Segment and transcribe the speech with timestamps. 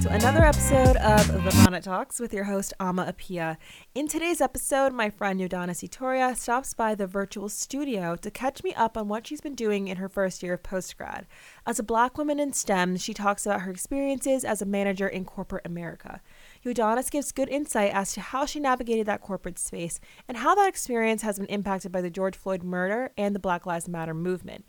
[0.00, 3.58] to another episode of The Bonnet Talks with your host, Ama Apia.
[3.94, 8.72] In today's episode, my friend Yodonnic Etoria stops by the virtual studio to catch me
[8.72, 11.26] up on what she's been doing in her first year of postgrad.
[11.66, 15.26] As a black woman in STEM, she talks about her experiences as a manager in
[15.26, 16.22] corporate America.
[16.64, 20.68] Yodonnic gives good insight as to how she navigated that corporate space and how that
[20.68, 24.64] experience has been impacted by the George Floyd murder and the Black Lives Matter movement.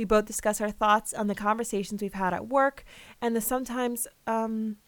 [0.00, 2.84] We both discuss our thoughts on the conversations we've had at work
[3.20, 4.78] and the sometimes, um,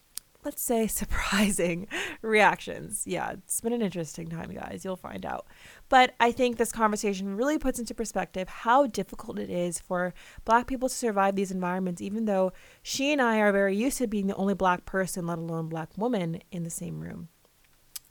[0.43, 1.87] let's say, surprising
[2.23, 3.03] reactions.
[3.05, 4.83] Yeah, it's been an interesting time, guys.
[4.83, 5.45] You'll find out.
[5.87, 10.65] But I think this conversation really puts into perspective how difficult it is for Black
[10.65, 14.25] people to survive these environments, even though she and I are very used to being
[14.25, 17.27] the only Black person, let alone Black woman, in the same room.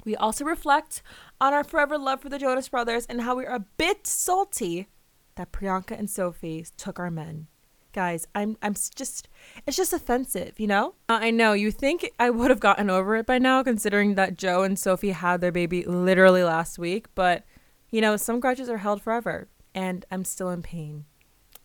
[0.04, 1.02] We also reflect
[1.40, 4.86] on our forever love for the Jonas Brothers and how we are a bit salty
[5.36, 7.46] that Priyanka and Sophie took our men.
[7.92, 9.28] Guys, I'm I'm just
[9.66, 10.94] it's just offensive, you know?
[11.08, 14.62] I know you think I would have gotten over it by now considering that Joe
[14.62, 17.44] and Sophie had their baby literally last week, but
[17.90, 21.04] you know, some grudges are held forever and I'm still in pain.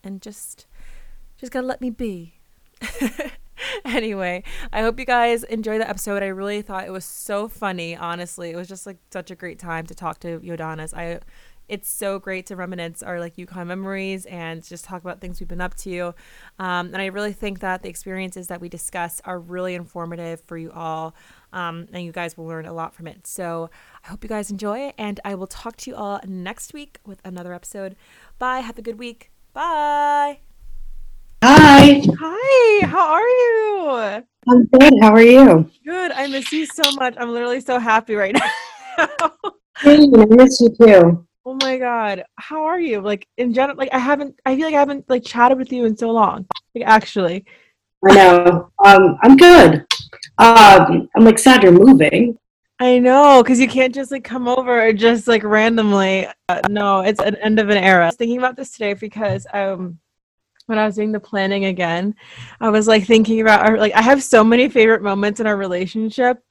[0.04, 0.68] And just
[1.38, 2.36] just got to let me be.
[3.86, 6.24] anyway, I hope you guys enjoy the episode.
[6.24, 8.52] I really thought it was so funny, honestly.
[8.52, 10.94] It was just like such a great time to talk to Yodonnic.
[10.94, 11.20] I
[11.70, 15.50] it's so great to reminisce our like UConn memories and just talk about things we've
[15.50, 16.14] been up to.
[16.60, 20.58] Um, and I really think that the experiences that we discuss are really informative for
[20.58, 21.16] you all.
[21.54, 23.26] Um, and you guys will learn a lot from it.
[23.26, 23.70] So
[24.04, 27.20] I hope you guys enjoy, and I will talk to you all next week with
[27.26, 27.96] another episode.
[28.38, 28.60] Bye.
[28.60, 29.32] Have a good week.
[29.54, 30.40] Bye.
[31.44, 32.02] Hi.
[32.20, 32.86] Hi.
[32.88, 34.24] How are you?
[34.50, 34.94] I'm good.
[35.02, 35.70] How are you?
[35.86, 36.12] Good.
[36.12, 37.16] I miss you so much.
[37.18, 38.36] I'm literally so happy right
[38.98, 39.32] now.
[39.80, 41.28] Hey, I miss you too.
[41.50, 43.00] Oh my god, how are you?
[43.00, 44.38] Like in general, like I haven't.
[44.46, 46.46] I feel like I haven't like chatted with you in so long.
[46.76, 47.46] Like actually,
[48.06, 48.70] I know.
[48.84, 49.86] Um, I'm good.
[50.40, 52.38] Um, I'm like sad you're moving.
[52.82, 56.28] I know because you can't just like come over just like randomly.
[56.50, 58.04] Uh, no, it's an end of an era.
[58.04, 60.00] I was thinking about this today because um,
[60.66, 62.14] when I was doing the planning again,
[62.60, 65.56] I was like thinking about our like I have so many favorite moments in our
[65.56, 66.44] relationship,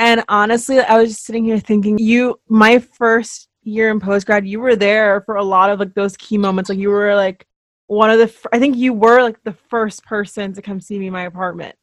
[0.00, 4.46] and honestly, I was just sitting here thinking, you, my first year in post grad,
[4.46, 6.70] you were there for a lot of like those key moments.
[6.70, 7.46] Like you were like
[7.86, 11.08] one of the, I think you were like the first person to come see me
[11.08, 11.76] in my apartment,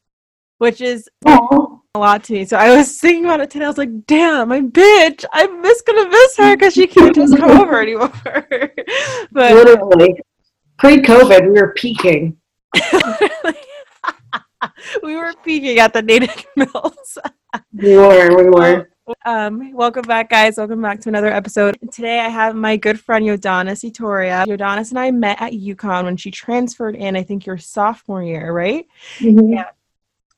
[0.58, 2.46] which is Oh, a lot to me.
[2.46, 3.66] So I was thinking about it today.
[3.66, 7.38] I was like, damn, my bitch, I'm just gonna miss her because she can't just
[7.38, 8.12] come over anymore.
[9.32, 10.22] but literally.
[10.78, 12.38] Pre-COVID, we were peaking.
[15.04, 17.18] we were peaking at the Native Mills.
[17.74, 18.36] We were.
[18.36, 18.90] We were.
[19.26, 20.58] Um, welcome back, guys.
[20.58, 21.78] Welcome back to another episode.
[21.92, 24.46] Today, I have my good friend Yodonnic Etoria.
[24.48, 27.16] Yodonnic and I met at UConn when she transferred in.
[27.16, 28.88] I think your sophomore year, right?
[29.20, 29.54] Mhm.
[29.54, 29.70] Yeah.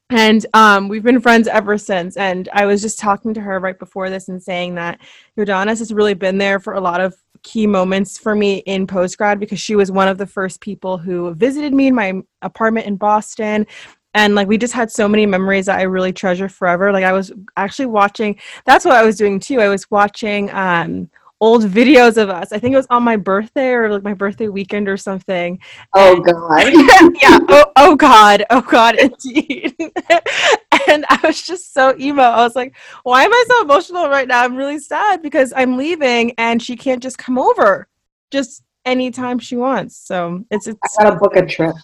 [0.09, 2.17] And um, we've been friends ever since.
[2.17, 4.99] And I was just talking to her right before this and saying that
[5.37, 9.39] Yodonnic has really been there for a lot of key moments for me in postgrad
[9.39, 12.95] because she was one of the first people who visited me in my apartment in
[12.95, 13.65] Boston.
[14.13, 16.91] And like we just had so many memories that I really treasure forever.
[16.91, 19.59] Like I was actually watching that's what I was doing too.
[19.59, 21.09] I was watching um
[21.41, 22.53] old videos of us.
[22.53, 25.59] I think it was on my birthday or like my birthday weekend or something
[25.93, 26.71] Oh God.
[27.21, 27.39] yeah.
[27.49, 28.45] Oh, oh God.
[28.49, 28.95] Oh God.
[28.95, 29.75] Indeed.
[30.87, 32.21] and I was just so emo.
[32.21, 34.43] I was like, why am I so emotional right now?
[34.43, 37.87] I'm really sad because I'm leaving and she can't just come over
[38.31, 39.97] just anytime she wants.
[39.97, 41.75] So it's, it's I gotta book a trip.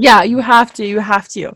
[0.00, 0.86] Yeah, you have to.
[0.86, 1.52] You have to.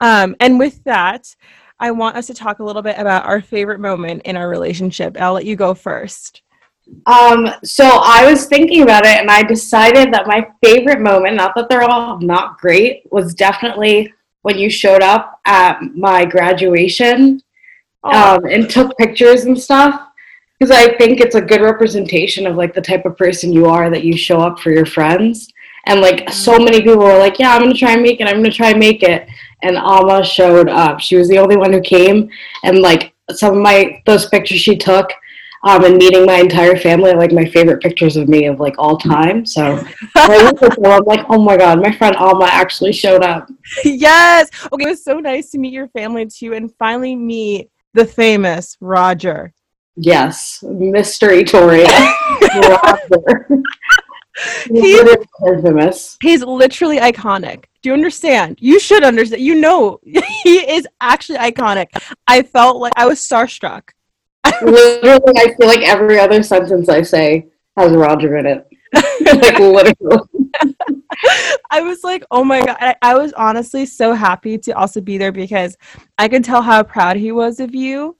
[0.00, 1.34] Um, and with that,
[1.78, 5.16] I want us to talk a little bit about our favorite moment in our relationship.
[5.20, 6.42] I'll let you go first.
[7.06, 11.54] Um, so I was thinking about it, and I decided that my favorite moment, not
[11.56, 14.12] that they're all not great, was definitely
[14.42, 17.40] when you showed up at my graduation
[18.04, 20.08] Oh, um, and took pictures and stuff
[20.58, 23.88] because I think it's a good representation of like the type of person you are
[23.88, 25.50] that you show up for your friends.
[25.86, 28.26] And like so many people were like, "Yeah, I'm gonna try and make it.
[28.26, 29.26] I'm gonna try and make it."
[29.62, 31.00] And Alma showed up.
[31.00, 32.30] She was the only one who came,
[32.62, 35.10] and like some of my those pictures she took,
[35.64, 38.74] um, and meeting my entire family, are, like my favorite pictures of me of like
[38.78, 39.44] all time.
[39.46, 39.84] So
[40.14, 43.50] I look at them, I'm like, "Oh my god, my friend Alma actually showed up."
[43.84, 44.50] yes.
[44.72, 48.76] Okay, it was so nice to meet your family too and finally meet the famous
[48.80, 49.52] Roger.
[49.96, 51.86] Yes, Mister Etoria.
[52.54, 53.48] Roger.
[54.66, 56.16] He- Literally infamous.
[56.20, 57.64] He's literally iconic.
[57.82, 58.58] Do you understand?
[58.60, 59.42] You should understand.
[59.42, 60.00] You know,
[60.42, 61.86] he is actually iconic.
[62.26, 63.90] I felt like I was starstruck.
[64.62, 67.46] Literally, I feel like every other sentence I say
[67.76, 68.66] has Roger in it.
[69.24, 70.28] like literally.
[71.70, 72.76] I was like, oh my god!
[72.80, 75.76] I, I was honestly so happy to also be there because
[76.18, 78.16] I could tell how proud he was of you,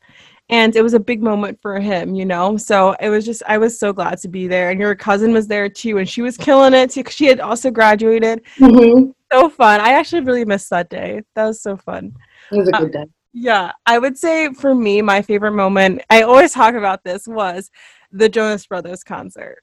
[0.51, 2.57] and it was a big moment for him, you know.
[2.57, 5.47] So it was just, I was so glad to be there, and your cousin was
[5.47, 7.05] there too, and she was killing it too.
[7.09, 8.43] She had also graduated.
[8.59, 9.11] Mm-hmm.
[9.33, 9.81] So fun!
[9.81, 11.23] I actually really missed that day.
[11.35, 12.15] That was so fun.
[12.53, 13.05] It was a good day.
[13.33, 17.71] Yeah, I would say for me, my favorite moment, I always talk about this, was
[18.13, 19.59] the Jonas Brothers concert.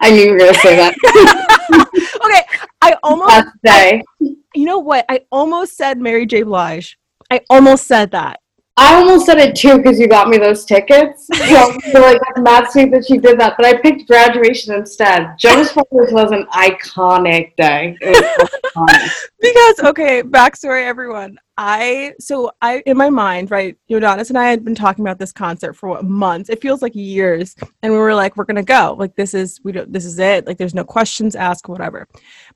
[0.00, 0.94] I knew you were gonna say that.
[2.24, 2.42] okay,
[2.82, 4.02] I almost, Last day.
[4.20, 5.04] you know what?
[5.08, 6.42] I almost said Mary J.
[6.42, 6.98] Blige.
[7.30, 8.40] I almost said that.
[8.78, 11.28] I almost said it too because you got me those tickets.
[11.38, 15.34] So like that's mad sweet that she did that, but I picked graduation instead.
[15.38, 17.96] Jonas Brothers was an iconic day.
[18.02, 19.10] Was iconic.
[19.40, 24.64] because okay backstory everyone i so i in my mind right Yodonnic and i had
[24.64, 26.48] been talking about this concert for what months?
[26.50, 27.54] It feels like years.
[27.82, 28.96] And we were like we're gonna go.
[28.98, 30.46] Like this is we don't this is it.
[30.46, 32.08] Like there's no questions asked whatever.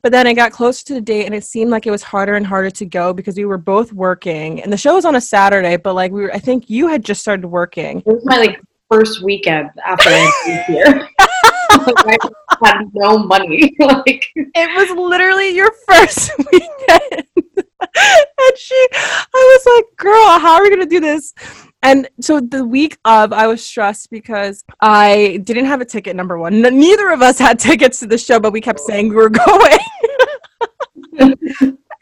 [0.03, 2.35] But then it got closer to the date and it seemed like it was harder
[2.35, 4.63] and harder to go because we were both working.
[4.63, 7.05] And the show was on a saturday but like we were i think you had
[7.05, 7.99] just started working.
[7.99, 8.61] It was my like
[8.91, 11.09] first weekend after I moved here.
[11.75, 12.19] I
[12.65, 13.75] had no money.
[13.79, 14.25] like.
[14.37, 17.27] It was literally your first weekend.
[18.53, 21.35] And she, I was like, girl, how are we going to do this?
[21.83, 26.39] And so the week of, I was stressed because I didn't have a ticket, number
[26.39, 26.61] one.
[26.61, 29.79] Neither of us had tickets to the show, but we kept saying we were going.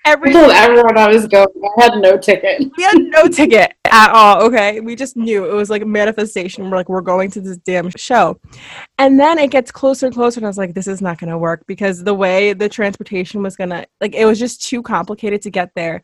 [0.04, 1.46] I told everyone I was going.
[1.78, 2.70] I had no ticket.
[2.76, 4.42] we had no ticket at all.
[4.42, 4.80] Okay.
[4.80, 6.68] We just knew it was like a manifestation.
[6.68, 8.40] We're like, we're going to this damn show.
[8.98, 10.40] And then it gets closer and closer.
[10.40, 13.42] And I was like, this is not going to work because the way the transportation
[13.42, 16.02] was going to, like, it was just too complicated to get there.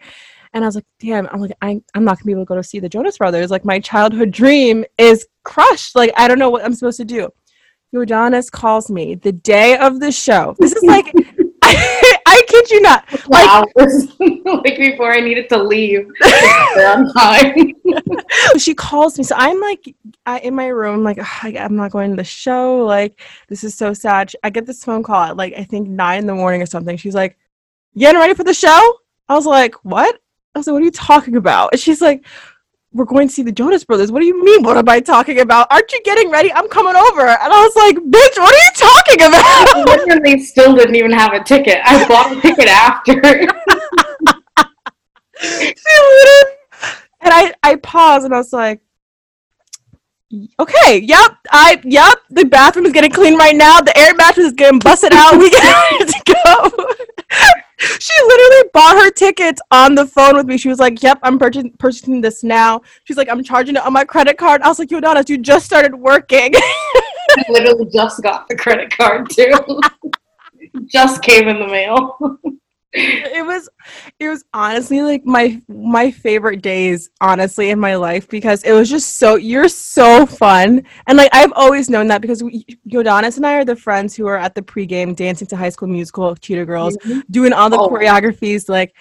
[0.53, 2.57] And I was like, damn, I'm like, I, I'm not to be able to go
[2.57, 3.51] to see the Jonas Brothers.
[3.51, 5.95] Like, my childhood dream is crushed.
[5.95, 7.31] Like, I don't know what I'm supposed to do.
[7.95, 10.55] Yodonnic calls me the day of the show.
[10.59, 11.13] This is like,
[11.63, 13.05] I, kid you not.
[13.29, 16.09] Like, hours like before I needed to leave.
[18.59, 19.95] She calls me so i'm like
[20.25, 23.75] I, in my room like I, i'm not going to the show like this is
[23.75, 26.63] so sad i get this phone call at like i think nine in the morning
[26.63, 27.39] or something she's like
[27.95, 30.21] you getting ready for the show i was like what
[30.57, 32.27] i was like what are you talking about and she's like
[32.93, 35.41] we're going to see the jonas brothers what do you mean what am i talking
[35.41, 38.59] about aren't you getting ready i'm coming over and i was like bitch what are
[38.59, 39.45] you talking about?
[39.45, 41.79] I literally still didn't even have a ticket.
[41.85, 43.13] I bought a ticket after.
[47.21, 48.81] and I I paused and I was like,
[50.61, 53.81] okay, yep, I yep, the bathroom is getting clean right now.
[53.81, 55.39] The air mattress is getting busted out.
[55.39, 56.71] We get ready to go.
[57.79, 60.57] She literally bought her tickets on the phone with me.
[60.57, 63.93] She was like, "Yep, I'm purchasing purchasing this now." She's like, "I'm charging it on
[63.93, 68.49] my credit card." I was like, "Yodonnic, you just started working." I literally just got
[68.49, 69.53] the credit card too.
[70.87, 72.39] just came in the mail.
[72.97, 73.69] It was
[74.19, 78.89] it was honestly like my my favorite days honestly in my life because it was
[78.89, 80.83] just so you're so fun.
[81.07, 84.27] And like I've always known that because we, Yodonnic and I are the friends who
[84.27, 87.21] are at the pregame dancing to High School Musical Cheetah Girls mm-hmm.
[87.31, 87.89] doing all the Oh.
[87.89, 88.95] choreographies like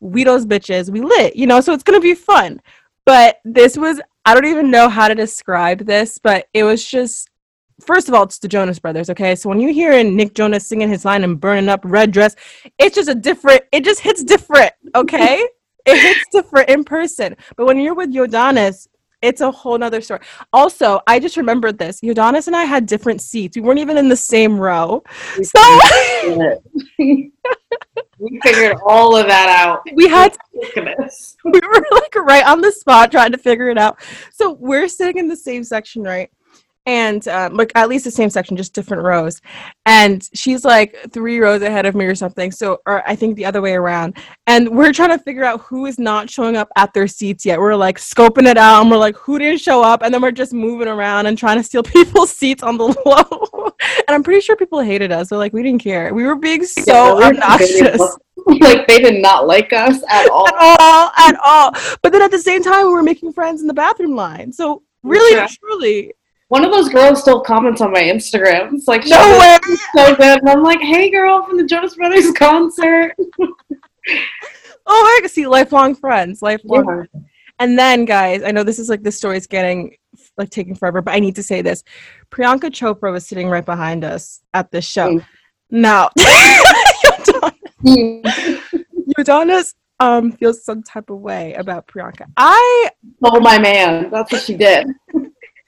[0.00, 2.60] we those bitches we lit you know so it's gonna be fun.
[3.04, 7.28] But this was I don't even know how to describe this but it was just
[7.82, 9.34] first of all, it's the Jonas Brothers, okay?
[9.34, 12.34] So when you hear Nick Jonas singing his line and burning up red dress,
[12.78, 15.46] it's just a different, it just hits different, okay?
[15.86, 17.36] it hits different in person.
[17.56, 18.86] But when you're with Yodonnic,
[19.22, 20.20] it's a whole nother story.
[20.52, 22.00] Also, I just remembered this.
[22.00, 23.56] Yodonnic and I had different seats.
[23.56, 25.04] We weren't even in the same row.
[25.42, 25.80] So
[26.98, 29.82] we figured all of that out.
[29.94, 31.36] we had Look at this.
[31.44, 34.00] we were like right on the spot trying to figure it out.
[34.32, 36.28] So we're sitting in the same section, right?
[36.84, 39.40] And um, like at least the same section, just different rows.
[39.86, 42.50] And she's like three rows ahead of me or something.
[42.50, 44.16] So, or I think the other way around.
[44.48, 47.60] And we're trying to figure out who is not showing up at their seats yet.
[47.60, 50.02] We're like scoping it out, and we're like, who didn't show up?
[50.02, 53.72] And then we're just moving around and trying to steal people's seats on the low.
[54.08, 55.28] and I'm pretty sure people hated us.
[55.28, 56.12] They're like, we didn't care.
[56.12, 58.00] We were being so Yeah, obnoxious
[58.60, 60.48] like they did not like us at all.
[60.48, 61.70] at all, at all.
[62.02, 64.52] But then at the same time, we were making friends in the bathroom line.
[64.52, 65.46] So really, Yeah.
[65.60, 66.12] truly,
[66.52, 68.74] One of those girls still comments on my Instagram.
[68.74, 69.58] It's like, no "Shut way.
[69.96, 70.38] so good.
[70.40, 73.16] And I'm like, hey, girl from the Jonas Brothers concert.
[74.84, 77.06] Oh, I can see lifelong friends, lifelong.
[77.60, 79.96] And then, guys, I know this is like the story is getting
[80.36, 81.84] like taking forever, but I need to say this:
[82.30, 85.08] Priyanka Chopra was sitting right behind us at this show.
[85.08, 85.24] Mm.
[85.70, 86.10] Now.
[89.16, 92.26] Yodonnic um feels some type of way about Priyanka.
[92.36, 92.90] I
[93.22, 94.10] Oh, my man.
[94.10, 94.88] That's what she did.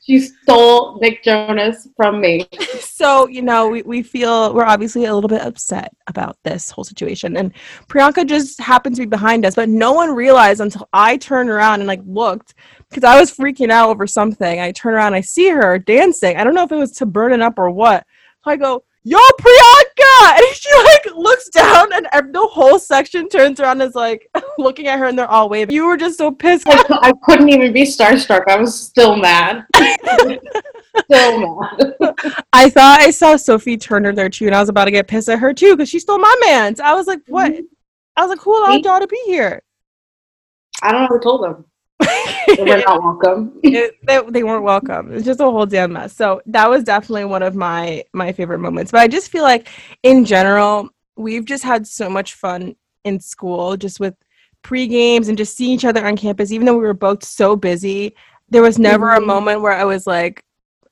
[0.06, 2.46] She stole Nick Jonas from me.
[2.80, 6.84] so, you know, we, we feel we're obviously a little bit upset about this whole
[6.84, 7.38] situation.
[7.38, 7.54] And
[7.88, 11.80] Priyanka just happened to be behind us, but no one realized until I turned around
[11.80, 12.52] and like looked
[12.90, 14.60] because I was freaking out over something.
[14.60, 16.36] I turn around, I see her dancing.
[16.36, 18.04] I don't know if it was to burn it up or what.
[18.44, 19.83] So I go, Yo, Priyanka!
[20.34, 24.28] And she like looks down and the whole section turns around and is like
[24.58, 25.74] looking at her and they're all waving.
[25.74, 26.66] You were just so pissed.
[26.68, 28.44] I, I couldn't even be starstruck.
[28.48, 29.64] I was still mad.
[29.76, 31.94] still mad.
[32.52, 35.28] I thought I saw Sophie Turner there too, and I was about to get pissed
[35.28, 36.80] at her too because she stole my man's.
[36.80, 37.52] I was like, what?
[37.52, 37.64] Mm-hmm.
[38.16, 39.62] I was like, who allowed y'all to be here?
[40.82, 41.64] I don't know who told them
[42.46, 43.58] they were not welcome.
[43.62, 45.12] it, they, they weren't welcome.
[45.12, 46.14] It's just a whole damn mess.
[46.14, 48.90] So that was definitely one of my my favorite moments.
[48.90, 49.68] But I just feel like
[50.02, 54.14] in general, we've just had so much fun in school, just with
[54.62, 56.52] pre games and just seeing each other on campus.
[56.52, 58.14] Even though we were both so busy,
[58.48, 59.22] there was never mm-hmm.
[59.22, 60.44] a moment where I was like,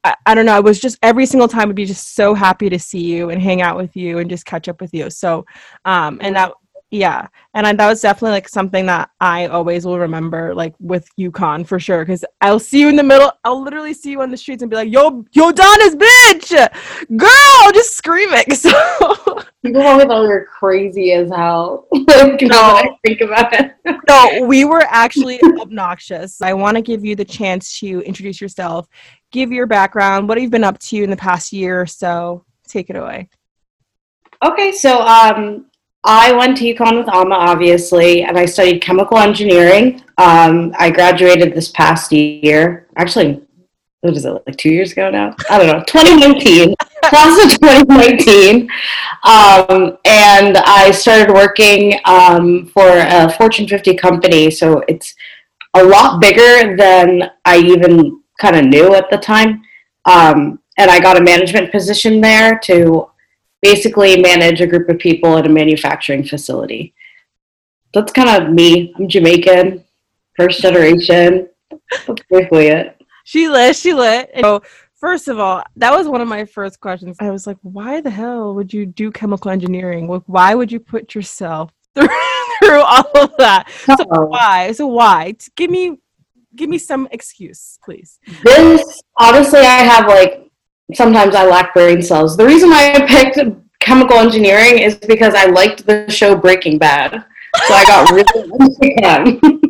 [0.05, 0.57] I, I, don't know.
[0.57, 3.41] I was just every single time would be just so happy to see you and
[3.41, 5.11] hang out with you and just catch up with you.
[5.11, 5.47] So,
[5.85, 6.53] um, and that
[6.93, 11.09] yeah and I, that was definitely like something that i always will remember like with
[11.19, 14.31] UConn for sure because i'll see you in the middle i'll literally see you on
[14.31, 16.51] the streets and be like yo yo donna's bitch!
[17.17, 17.73] Girl!
[17.73, 18.71] Just screaming so
[19.65, 21.89] people always thought we were crazy as hell.
[22.13, 23.75] Like, no I think about it.
[24.09, 26.43] No we were actually obnoxious.
[26.43, 28.87] I want to give you the chance to introduce yourself
[29.31, 32.45] give your background what you've you been up to in the past year or so.
[32.69, 33.31] Take it away.
[34.45, 35.67] Okay so um
[36.05, 40.03] I went to UConn with Alma, obviously, and I studied chemical engineering.
[40.19, 42.89] Um, I graduated this past year.
[42.97, 43.41] Actually,
[44.01, 45.37] what is it, like two years ago now?
[45.49, 48.69] I don't know, 2019, class of 2019.
[49.23, 54.51] Um, and I started working um, for a Fortune 50 company.
[54.51, 55.15] So it's
[55.75, 59.63] a lot bigger than I even kind of knew at the time.
[60.05, 63.09] Um, and I got a management position there to
[63.63, 66.95] basically manage a group of people at a manufacturing facility.
[67.95, 68.93] That's kind of me.
[68.99, 69.85] I'm Jamaican,
[70.37, 71.49] first generation.
[72.07, 73.01] That's basically it.
[73.25, 73.77] She lit.
[73.77, 74.31] She lit.
[74.41, 74.63] So,
[74.95, 77.17] first of all, that was one of my first questions.
[77.21, 80.09] I was like, why the hell would you do chemical engineering?
[80.27, 82.09] why would you put yourself through,
[82.63, 83.71] through all of that?
[83.87, 84.25] So oh.
[84.27, 84.73] why?
[84.73, 85.35] So why?
[85.55, 85.99] Give me
[86.55, 88.19] give me some excuse, please.
[88.43, 90.42] This honestly, I have like
[90.95, 92.37] sometimes I lack brain cells.
[92.37, 93.39] The reason why I picked
[93.81, 97.25] chemical engineering is because I liked the show Breaking Bad.
[97.67, 99.61] So I got really into them.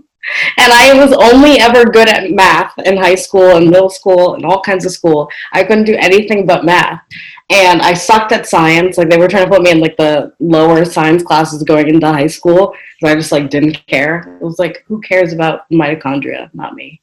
[0.58, 4.44] and I was only ever good at math in high school and middle school and
[4.44, 5.28] all kinds of school.
[5.52, 7.02] I couldn't do anything but math.
[7.50, 8.96] And I sucked at science.
[8.96, 12.06] Like they were trying to put me in like the lower science classes going into
[12.06, 12.74] high school.
[13.00, 14.38] So I just like didn't care.
[14.40, 16.50] It was like, who cares about mitochondria?
[16.54, 17.00] Not me.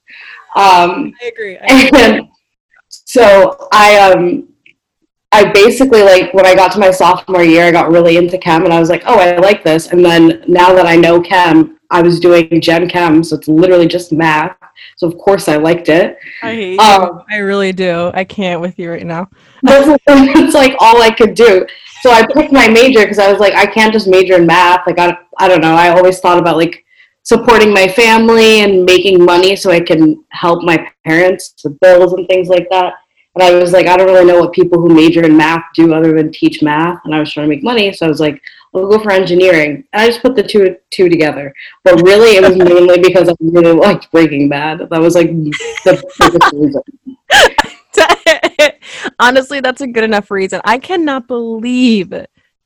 [0.56, 1.58] Um, I agree.
[1.58, 2.00] I agree.
[2.02, 2.30] And,
[3.10, 4.48] so I um
[5.32, 8.66] I basically like when I got to my sophomore year, I got really into chem,
[8.66, 9.88] and I was like, oh, I like this.
[9.88, 13.88] And then now that I know chem, I was doing gen chem, so it's literally
[13.88, 14.56] just math.
[14.96, 16.20] So of course I liked it.
[16.44, 17.36] I hate um, you.
[17.36, 18.12] I really do.
[18.14, 19.28] I can't with you right now.
[19.64, 21.66] it's like all I could do.
[22.02, 24.86] So I picked my major because I was like, I can't just major in math.
[24.86, 25.74] Like I, I don't know.
[25.74, 26.86] I always thought about like
[27.30, 32.28] supporting my family and making money so I can help my parents with bills and
[32.28, 32.96] things like that.
[33.36, 35.94] And I was like, I don't really know what people who major in math do
[35.94, 37.00] other than teach math.
[37.06, 38.42] And I was trying to make money, so I was like,
[38.74, 39.86] I'll go for engineering.
[39.94, 41.54] And I just put the two two together.
[41.84, 44.80] But really, it was mainly because I really liked Breaking Bad.
[44.90, 46.82] That was like the biggest reason.
[49.20, 50.62] Honestly, that's a good enough reason.
[50.66, 52.12] I cannot believe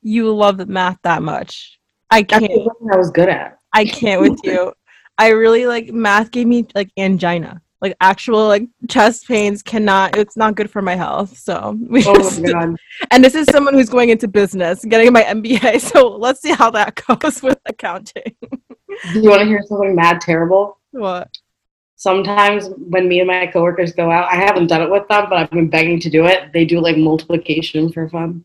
[0.01, 1.77] you love math that much.
[2.09, 2.45] I can't.
[2.45, 3.59] I was good at.
[3.73, 4.73] I can't with you.
[5.17, 7.61] I really like math gave me like angina.
[7.81, 11.37] Like actual like chest pains cannot it's not good for my health.
[11.37, 12.41] So we oh just,
[13.11, 15.81] and this is someone who's going into business, getting my MBA.
[15.91, 18.35] So let's see how that goes with accounting.
[19.11, 20.79] Do you want to hear something mad terrible?
[20.91, 21.29] What?
[21.95, 25.37] Sometimes when me and my coworkers go out, I haven't done it with them, but
[25.37, 26.51] I've been begging to do it.
[26.53, 28.43] They do like multiplication for fun.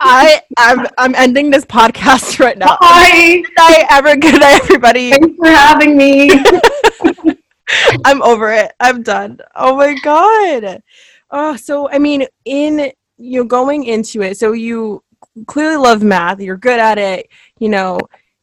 [0.00, 2.76] I I'm I'm ending this podcast right now.
[2.80, 3.42] Bye.
[3.44, 4.16] Good night, ever.
[4.16, 5.10] Good night, everybody.
[5.10, 6.30] Thanks for having me.
[8.04, 8.72] I'm over it.
[8.80, 9.38] I'm done.
[9.54, 10.82] Oh my god.
[11.30, 15.02] Oh, so I mean, in you know, going into it, so you
[15.46, 16.40] clearly love math.
[16.40, 17.28] You're good at it.
[17.58, 18.00] You know,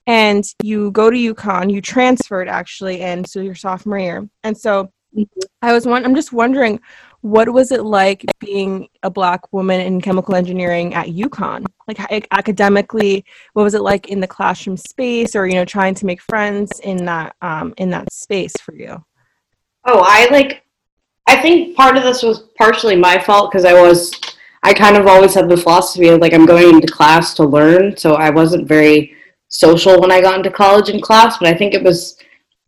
[0.07, 1.71] and you go to UConn.
[1.71, 4.29] You transferred actually, and so your sophomore year.
[4.43, 5.39] And so mm-hmm.
[5.62, 6.05] I was one.
[6.05, 6.79] I'm just wondering
[7.25, 11.65] what was it like being a black woman in chemical engineering at UConn?
[11.88, 16.05] Like academically, what was it like in the classroom space, or you know, trying to
[16.05, 19.03] make friends in that um, in that space for you?
[19.86, 20.65] Oh, I like.
[21.25, 24.13] I think part of this was partially my fault because I was,
[24.62, 27.98] I kind of always had the philosophy of like I'm going into class to learn,
[27.98, 29.15] so I wasn't very
[29.48, 31.39] social when I got into college in class.
[31.39, 32.20] But I think it was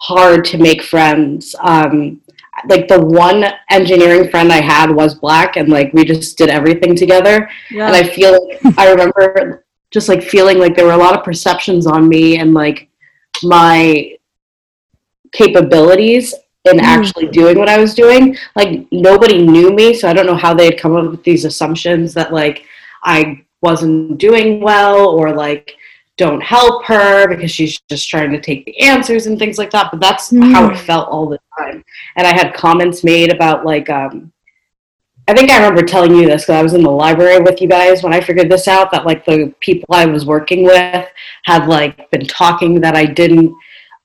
[0.02, 1.54] hard to make friends.
[1.60, 2.22] Um,
[2.68, 6.96] like the one engineering friend I had was black, and like we just did everything
[6.96, 7.50] together.
[7.70, 7.88] Yeah.
[7.88, 11.24] And I feel like I remember just like feeling like there were a lot of
[11.24, 12.90] perceptions on me and like
[13.44, 14.18] my
[15.32, 16.34] capabilities
[16.66, 16.84] in mm.
[16.84, 18.36] actually doing what I was doing.
[18.56, 21.46] Like nobody knew me, so I don't know how they had come up with these
[21.46, 22.66] assumptions that like
[23.04, 25.76] I wasn't doing well or like
[26.18, 29.92] don't help her because she's just trying to take the answers and things like that.
[29.92, 30.52] But that's mm.
[30.52, 31.84] how it felt all the time.
[32.16, 34.32] And I had comments made about like um
[35.30, 37.68] I think I remember telling you this because I was in the library with you
[37.68, 41.06] guys when I figured this out that like the people I was working with
[41.44, 43.54] had like been talking that I didn't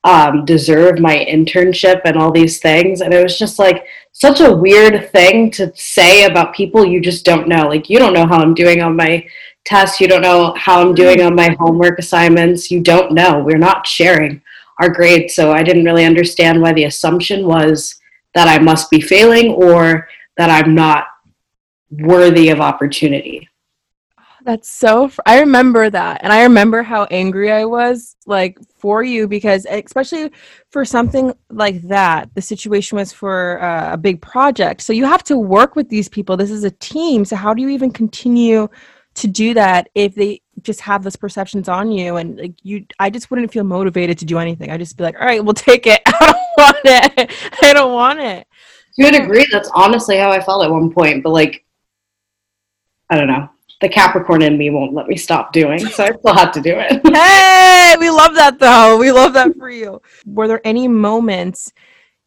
[0.04, 3.02] um, deserve my internship and all these things.
[3.02, 7.24] And it was just like such a weird thing to say about people you just
[7.24, 7.68] don't know.
[7.68, 9.24] Like, you don't know how I'm doing on my
[9.64, 12.68] tests, you don't know how I'm doing on my homework assignments.
[12.68, 13.38] You don't know.
[13.38, 14.42] We're not sharing
[14.80, 15.30] our great.
[15.30, 18.00] So I didn't really understand why the assumption was
[18.34, 21.04] that I must be failing or that I'm not
[21.90, 23.48] worthy of opportunity.
[24.44, 25.08] That's so.
[25.08, 29.66] Fr- I remember that, and I remember how angry I was, like for you, because
[29.70, 30.32] especially
[30.70, 34.80] for something like that, the situation was for uh, a big project.
[34.80, 36.36] So you have to work with these people.
[36.36, 37.24] This is a team.
[37.24, 38.68] So how do you even continue
[39.14, 42.16] to do that if they just have those perceptions on you?
[42.16, 44.70] And like you, I just wouldn't feel motivated to do anything.
[44.70, 46.02] i'd just be like, all right, we'll take it.
[46.06, 47.30] I don't want it.
[47.62, 48.46] I don't want it.
[48.98, 51.22] To a degree, that's honestly how I felt at one point.
[51.22, 51.64] But like
[53.12, 53.48] I don't know.
[53.82, 56.76] The Capricorn in me won't let me stop doing, so I still have to do
[56.78, 57.00] it.
[57.14, 58.96] hey, we love that though.
[58.96, 60.00] We love that for you.
[60.24, 61.72] Were there any moments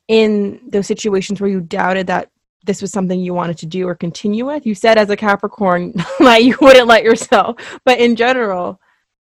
[0.07, 2.29] in those situations where you doubted that
[2.65, 4.65] this was something you wanted to do or continue with?
[4.65, 8.79] You said as a Capricorn that you wouldn't let yourself, but in general,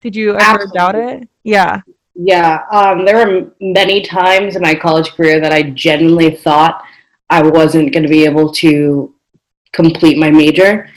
[0.01, 0.79] did you ever Absolutely.
[0.79, 1.29] doubt it?
[1.45, 1.81] Yeah.
[2.15, 2.65] Yeah.
[2.71, 6.85] Um, there were many times in my college career that I genuinely thought
[7.31, 9.15] I wasn't going to be able to
[9.73, 10.89] complete my major.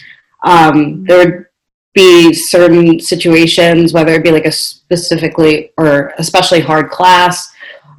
[0.43, 1.45] Um, there would
[1.93, 7.49] be certain situations, whether it be like a specifically or especially hard class,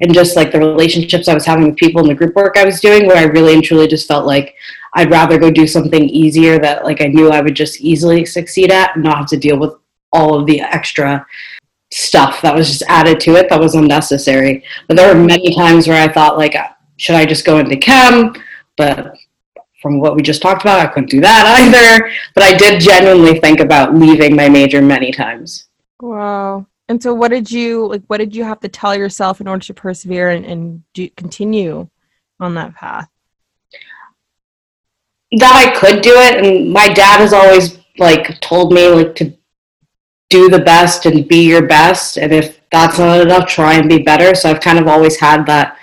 [0.01, 2.65] and just like the relationships I was having with people in the group work I
[2.65, 4.55] was doing, where I really and truly just felt like
[4.93, 8.71] I'd rather go do something easier that like I knew I would just easily succeed
[8.71, 9.73] at and not have to deal with
[10.11, 11.25] all of the extra
[11.91, 14.63] stuff that was just added to it that was unnecessary.
[14.87, 16.55] But there were many times where I thought like,
[16.97, 18.33] should I just go into chem?
[18.77, 19.15] But
[19.81, 22.11] from what we just talked about, I couldn't do that either.
[22.33, 25.67] But I did genuinely think about leaving my major many times.
[26.01, 26.67] Wow.
[26.89, 29.65] And so what did you like what did you have to tell yourself in order
[29.65, 31.89] to persevere and, and do, continue
[32.39, 33.09] on that path?
[35.31, 39.33] That I could do it and my dad has always like told me like to
[40.29, 44.03] do the best and be your best and if that's not enough try and be
[44.03, 45.77] better so i've kind of always had that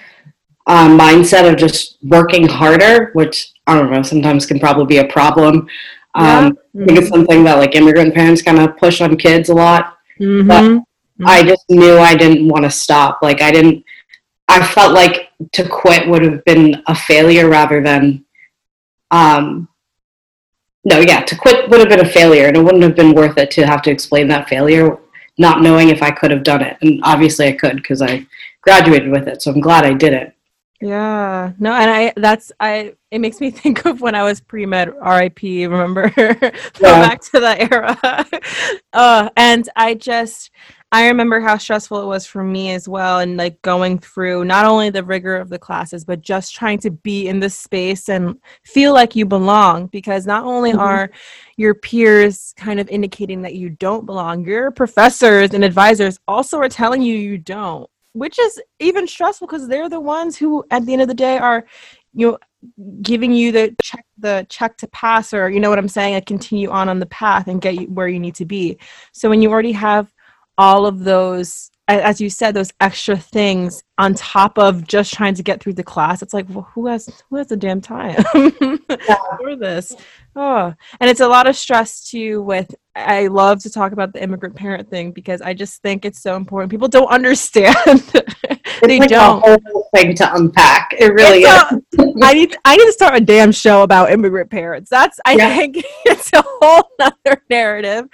[0.67, 5.09] um, mindset of just working harder which I don't know, sometimes can probably be a
[5.11, 5.69] problem.
[6.17, 6.39] Yeah.
[6.39, 9.55] Um, I think it's something that like immigrant parents kind of push on kids a
[9.55, 9.99] lot.
[10.21, 10.49] Mm-hmm.
[10.49, 10.85] But
[11.19, 11.27] mm-hmm.
[11.27, 13.21] I just knew I didn't want to stop.
[13.23, 13.85] Like I didn't,
[14.49, 18.25] I felt like to quit would have been a failure rather than,
[19.11, 19.69] um,
[20.85, 23.39] no, yeah, to quit would have been a failure and it wouldn't have been worth
[23.39, 24.99] it to have to explain that failure,
[25.39, 26.77] not knowing if I could have done it.
[26.83, 28.27] And obviously I could because I
[28.61, 29.41] graduated with it.
[29.41, 30.35] So I'm glad I did it.
[30.81, 31.53] Yeah.
[31.59, 34.89] No, and I that's I it makes me think of when I was pre med
[34.89, 36.13] RIP, remember?
[36.17, 36.41] yeah.
[36.81, 38.27] back to that era.
[38.93, 40.51] uh and I just
[40.95, 44.65] I remember how stressful it was for me as well and like going through not
[44.65, 48.39] only the rigor of the classes but just trying to be in the space and
[48.63, 50.79] feel like you belong because not only mm-hmm.
[50.79, 51.11] are
[51.57, 56.69] your peers kind of indicating that you don't belong your professors and advisors also are
[56.69, 60.93] telling you you don't which is even stressful because they're the ones who at the
[60.93, 61.67] end of the day are
[62.13, 62.39] you know
[63.03, 66.25] giving you the check the check to pass or you know what i'm saying and
[66.25, 68.79] continue on on the path and get you where you need to be
[69.13, 70.14] so when you already have
[70.59, 75.43] all of those as you said those extra things on top of just trying to
[75.43, 76.23] get through the class.
[76.23, 78.23] It's like well who has who has the damn time
[79.39, 79.95] for this?
[80.35, 84.23] Oh and it's a lot of stress too with i love to talk about the
[84.23, 86.71] immigrant parent thing because i just think it's so important.
[86.71, 88.03] People don't understand
[88.83, 92.57] they like don't a whole thing to unpack it really it's is a, I need
[92.65, 95.57] i need to start a damn show about immigrant parents that's i yeah.
[95.57, 98.07] think it's a whole other narrative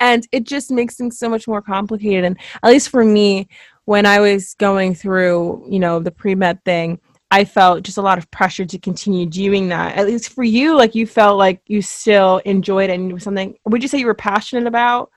[0.00, 3.48] and it just makes things so much more complicated and at least for me
[3.84, 8.02] when I was going through, you know, the pre med thing, I felt just a
[8.02, 9.96] lot of pressure to continue doing that.
[9.96, 13.24] At least for you, like you felt like you still enjoyed it and it was
[13.24, 13.56] something.
[13.64, 15.10] Would you say you were passionate about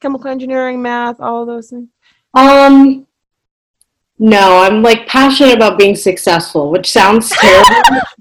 [0.00, 1.88] chemical engineering, math, all those things?
[2.34, 3.06] Um,
[4.18, 7.70] no, I'm like passionate about being successful, which sounds terrible.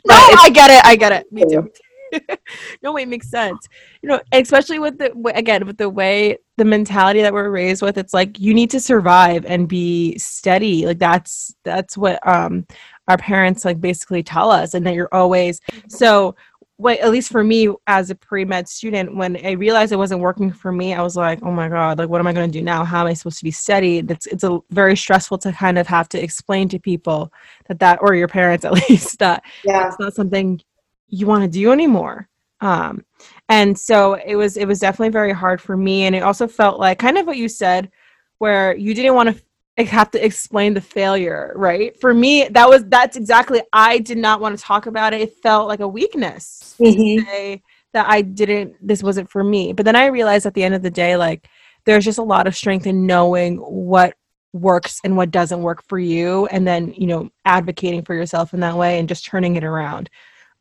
[0.06, 0.86] no, I get it.
[0.86, 1.32] I get it.
[1.32, 1.72] Me too.
[2.84, 3.68] no way it makes sense
[4.02, 7.98] you know especially with the again with the way the mentality that we're raised with
[7.98, 12.66] it's like you need to survive and be steady like that's that's what um
[13.08, 16.36] our parents like basically tell us and that you're always so
[16.78, 20.52] what at least for me as a pre-med student when i realized it wasn't working
[20.52, 22.64] for me i was like oh my god like what am i going to do
[22.64, 22.84] now?
[22.84, 24.00] How am i supposed to be steady?
[24.00, 27.32] It's it's a very stressful to kind of have to explain to people
[27.68, 29.88] that that or your parents at least that yeah.
[29.88, 30.62] it's not something
[31.08, 32.28] you want to do anymore.
[32.62, 33.04] Um
[33.50, 36.80] and so it was it was definitely very hard for me and it also felt
[36.80, 37.92] like kind of what you said
[38.40, 39.44] where you didn't want to
[39.86, 42.00] have to explain the failure right?
[42.00, 45.22] For me that was that's exactly i did not want to talk about it.
[45.22, 47.20] It felt like a weakness mm-hmm.
[47.20, 47.64] to say
[47.94, 49.74] that i didn't this wasn't for me.
[49.74, 51.48] But then i realized at the end of the day like
[51.86, 54.16] there's just a lot of strength in knowing what
[54.54, 58.60] works and what doesn't work for you and then you know advocating for yourself in
[58.62, 60.10] that way and just turning it around.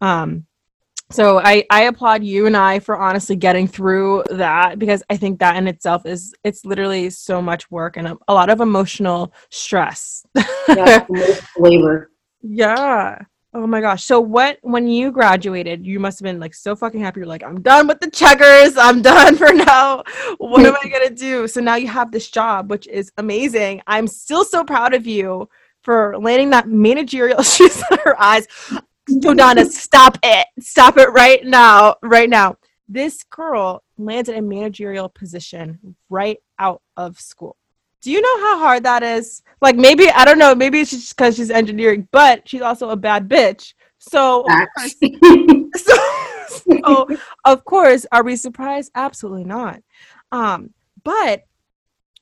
[0.01, 0.47] Um,
[1.11, 5.39] so I, I applaud you and I for honestly getting through that because I think
[5.39, 9.33] that in itself is it's literally so much work and a, a lot of emotional
[9.51, 10.27] stress.
[10.69, 11.07] yeah,
[11.59, 12.11] labor.
[12.43, 13.19] Yeah.
[13.55, 14.05] Oh my gosh.
[14.05, 17.21] So what when you graduated, you must have been like so fucking happy.
[17.21, 18.77] You're like, I'm done with the checkers.
[18.77, 20.03] I'm done for now.
[20.39, 21.49] What am I gonna do?
[21.49, 23.81] So now you have this job, which is amazing.
[23.87, 25.49] I'm still so proud of you
[25.83, 28.47] for landing that managerial shoes on her eyes.
[29.21, 30.47] Donna, stop it.
[30.61, 31.97] Stop it right now.
[32.03, 32.57] Right now.
[32.89, 37.57] This girl landed a managerial position right out of school.
[38.01, 39.43] Do you know how hard that is?
[39.61, 42.97] Like maybe I don't know, maybe it's just because she's engineering, but she's also a
[42.97, 43.75] bad bitch.
[43.99, 44.47] So,
[45.77, 45.97] so,
[46.85, 47.09] so
[47.45, 48.93] of course, are we surprised?
[48.95, 49.83] Absolutely not.
[50.31, 50.71] Um,
[51.03, 51.45] but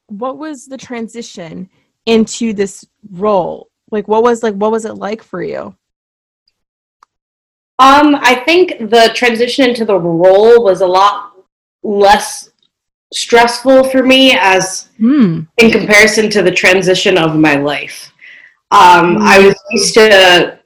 [0.06, 1.68] what was the transition
[2.06, 3.68] into this role?
[3.90, 5.76] Like what was like what was it like for you?
[7.78, 11.32] Um, I think the transition into the role was a lot
[11.82, 12.50] less
[13.12, 15.46] stressful for me as mm.
[15.58, 18.12] in comparison to the transition of my life.
[18.70, 19.22] Um, mm.
[19.22, 20.58] I was used to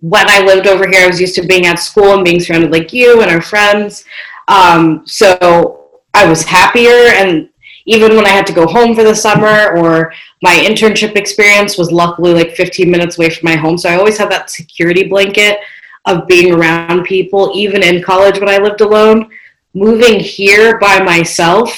[0.00, 2.70] when I lived over here, I was used to being at school and being surrounded
[2.70, 4.04] like you and our friends.
[4.46, 7.50] Um, so I was happier and
[7.86, 11.90] even when I had to go home for the summer or my internship experience was
[11.90, 13.76] luckily like 15 minutes away from my home.
[13.78, 15.58] So I always had that security blanket
[16.08, 19.30] of being around people, even in college when I lived alone.
[19.74, 21.70] Moving here by myself,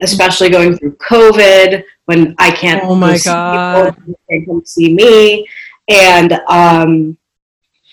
[0.00, 2.84] especially going through COVID when I can't.
[2.84, 3.96] Oh my god!
[3.96, 5.46] People, can't come see me,
[5.88, 7.18] and um,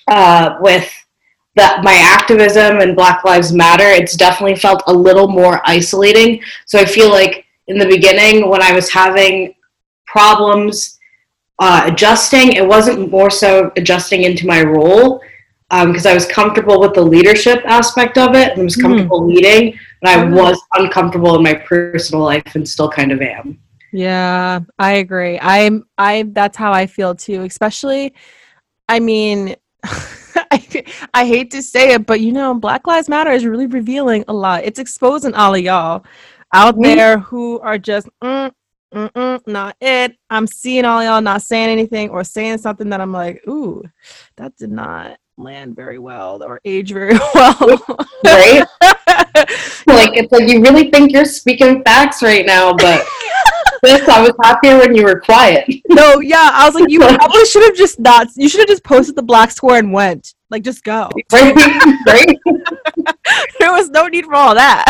[0.07, 0.89] uh, with
[1.55, 6.41] that my activism and Black Lives Matter, it's definitely felt a little more isolating.
[6.67, 9.55] So I feel like in the beginning when I was having
[10.05, 10.99] problems
[11.59, 15.21] uh, adjusting, it wasn't more so adjusting into my role
[15.71, 18.81] because um, I was comfortable with the leadership aspect of it and I was hmm.
[18.81, 19.35] comfortable mm.
[19.35, 23.57] leading, but I was uncomfortable in my personal life and still kind of am.
[23.93, 25.39] Yeah, I agree.
[25.39, 28.13] I'm I that's how I feel too, especially
[28.89, 29.55] I mean
[30.35, 34.25] I, I hate to say it, but you know, Black Lives Matter is really revealing
[34.27, 34.65] a lot.
[34.65, 36.03] It's exposing all of y'all
[36.53, 36.83] out mm.
[36.83, 38.51] there who are just mm,
[38.93, 40.17] Mm-mm, not it.
[40.29, 43.83] I'm seeing all y'all not saying anything or saying something that I'm like, ooh,
[44.35, 47.57] that did not land very well or age very well.
[48.25, 48.65] right?
[49.87, 53.05] like it's like you really think you're speaking facts right now, but
[53.83, 55.65] this I was happier when you were quiet.
[55.89, 58.27] no, yeah, I was like, you probably should have just not.
[58.35, 60.33] You should have just posted the black square and went.
[60.49, 61.09] Like, just go.
[61.31, 61.55] Right?
[62.07, 62.37] right?
[63.59, 64.85] there was no need for all that.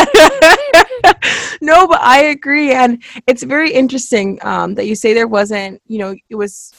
[1.62, 5.80] no, but I agree, and it's very interesting um, that you say there wasn't.
[5.86, 6.72] You know, it was.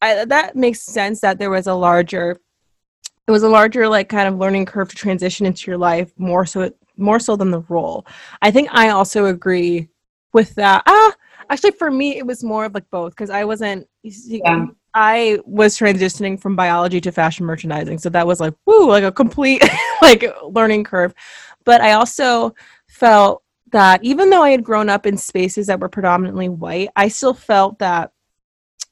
[0.00, 2.38] I, that makes sense that there was a larger
[3.28, 6.44] it was a larger like kind of learning curve to transition into your life more
[6.46, 8.06] so more so than the role.
[8.42, 9.88] I think i also agree
[10.32, 10.82] with that.
[10.86, 11.14] Ah
[11.50, 14.66] actually for me it was more of like both because i wasn't yeah.
[14.94, 19.12] i was transitioning from biology to fashion merchandising so that was like woo like a
[19.12, 19.62] complete
[20.02, 21.14] like learning curve.
[21.64, 22.54] But i also
[22.88, 27.08] felt that even though i had grown up in spaces that were predominantly white i
[27.08, 28.12] still felt that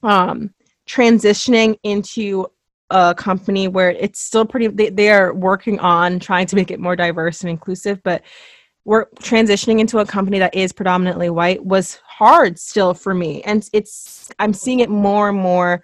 [0.02, 0.52] um
[0.86, 2.46] transitioning into
[2.90, 6.78] a company where it's still pretty they, they are working on trying to make it
[6.78, 8.22] more diverse and inclusive but
[8.86, 13.42] we're transitioning into a company that is predominantly white was hard still for me.
[13.42, 15.82] And it's i'm seeing it more and more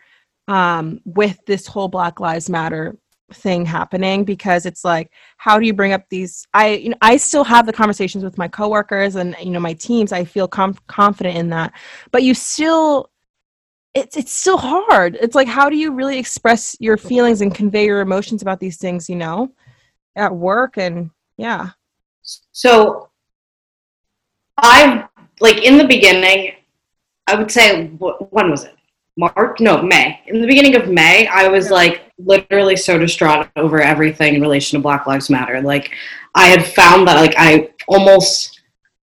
[0.48, 2.96] um, with this whole Black Lives Matter
[3.32, 7.16] thing happening because it's like how do you bring up these i you know i
[7.16, 10.12] still have the conversations with my coworkers and you know my teams.
[10.12, 11.72] I feel com- confident in that.
[12.12, 13.10] But you still
[13.94, 15.16] it's it's still hard.
[15.20, 18.78] It's like how do you really express your feelings and convey your emotions about these
[18.78, 19.52] things you know
[20.16, 21.70] at work and yeah.
[22.52, 23.08] So
[24.58, 25.08] i
[25.40, 26.52] like in the beginning
[27.26, 28.76] i would say when was it?
[29.16, 30.20] March, no, May.
[30.26, 34.78] In the beginning of May, I was like literally so distraught over everything in relation
[34.78, 35.60] to Black Lives Matter.
[35.60, 35.90] Like,
[36.34, 38.61] I had found that like I almost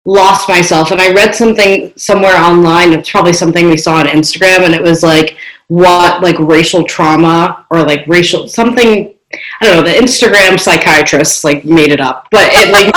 [0.06, 2.94] lost myself, and I read something somewhere online.
[2.94, 5.38] It's probably something we saw on Instagram, and it was like
[5.68, 9.14] what like racial trauma or like racial something.
[9.62, 9.92] I don't know.
[9.92, 12.94] The Instagram psychiatrist like made it up, but it like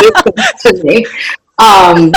[0.61, 1.07] to me.
[1.59, 2.13] Um,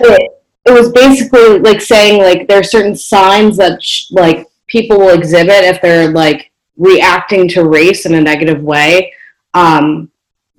[0.00, 4.98] it, it was basically like saying like there are certain signs that sh- like people
[4.98, 9.12] will exhibit if they're like reacting to race in a negative way
[9.54, 10.10] um,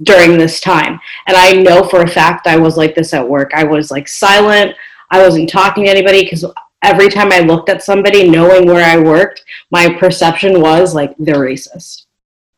[0.04, 1.00] during this time.
[1.28, 3.52] And I know for a fact I was like this at work.
[3.54, 4.76] I was like silent.
[5.12, 6.46] I wasn't talking to anybody because
[6.84, 11.36] every time I looked at somebody, knowing where I worked, my perception was like they're
[11.36, 12.06] racist.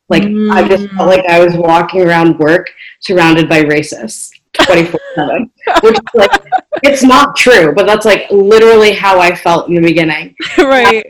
[0.09, 0.51] Like mm.
[0.51, 4.31] I just felt like I was walking around work surrounded by racists.
[4.53, 5.49] 24 7
[5.81, 6.43] which like
[6.83, 11.05] it's not true but that's like literally how i felt in the beginning right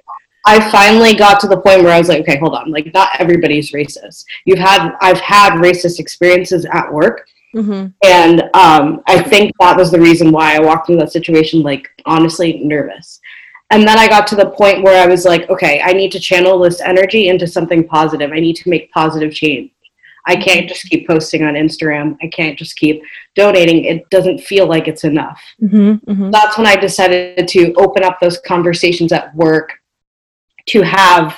[0.46, 3.10] I, finally got to the point where i was like okay hold on like not
[3.20, 7.88] everybody's racist you've had i've had racist experiences at work mm-hmm.
[8.04, 11.90] and um, i think that was the reason why i walked into that situation like
[12.06, 13.20] honestly nervous
[13.70, 16.20] and then i got to the point where i was like okay i need to
[16.20, 19.72] channel this energy into something positive i need to make positive change
[20.26, 22.18] I can't just keep posting on Instagram.
[22.22, 23.02] I can't just keep
[23.36, 23.86] donating.
[23.86, 25.42] It doesn't feel like it's enough.
[25.62, 26.32] Mm-hmm, mm-hmm.
[26.32, 29.81] That's when I decided to open up those conversations at work
[30.68, 31.36] to have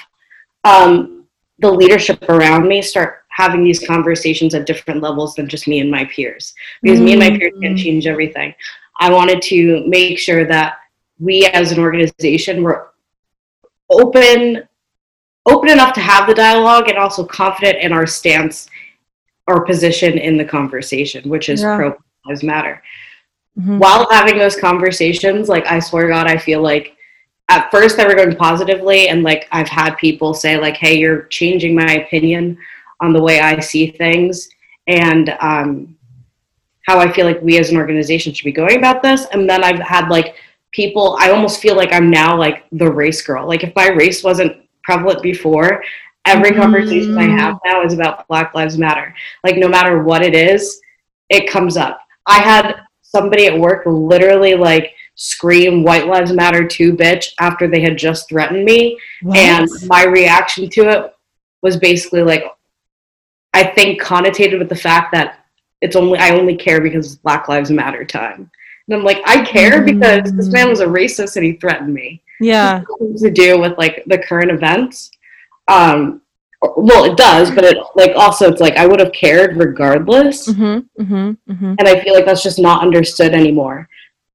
[0.63, 1.25] um,
[1.59, 5.89] the leadership around me start having these conversations at different levels than just me and
[5.89, 6.53] my peers.
[6.81, 7.05] Because mm-hmm.
[7.05, 7.83] me and my peers can't mm-hmm.
[7.83, 8.53] change everything.
[8.99, 10.77] I wanted to make sure that
[11.19, 12.91] we as an organization were
[13.89, 14.67] open
[15.45, 18.69] open enough to have the dialogue and also confident in our stance
[19.47, 21.75] our position in the conversation, which is yeah.
[21.75, 22.81] pro lives matter.
[23.59, 23.77] Mm-hmm.
[23.77, 26.92] While having those conversations, like I swear God, I feel like
[27.53, 31.23] at first they were going positively, and like I've had people say like, "Hey, you're
[31.23, 32.57] changing my opinion
[32.99, 34.49] on the way I see things,"
[34.87, 35.97] and um,
[36.85, 39.25] how I feel like we as an organization should be going about this.
[39.31, 40.35] And then I've had like
[40.71, 43.47] people, I almost feel like I'm now like the race girl.
[43.47, 45.81] Like if my race wasn't prevalent before,
[46.25, 46.61] Every mm-hmm.
[46.61, 49.13] conversation I have now is about Black Lives Matter.
[49.43, 50.79] Like, no matter what it is,
[51.29, 51.99] it comes up.
[52.25, 57.81] I had somebody at work literally like scream white lives matter too bitch after they
[57.81, 58.97] had just threatened me.
[59.21, 59.37] What?
[59.37, 61.15] and my reaction to it
[61.61, 62.43] was basically like
[63.53, 65.45] i think connotated with the fact that
[65.81, 68.49] it's only i only care because black lives matter time.
[68.87, 69.85] And i'm like i care mm.
[69.85, 72.21] because this man was a racist and he threatened me.
[72.39, 72.83] Yeah.
[73.19, 75.11] To do with like the current events.
[75.69, 76.21] Um,
[76.75, 81.01] well, it does, but it like also it's like I would have cared regardless, mm-hmm,
[81.01, 81.75] mm-hmm, mm-hmm.
[81.77, 83.89] and I feel like that's just not understood anymore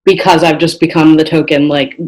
[0.09, 1.99] because I've just become the token like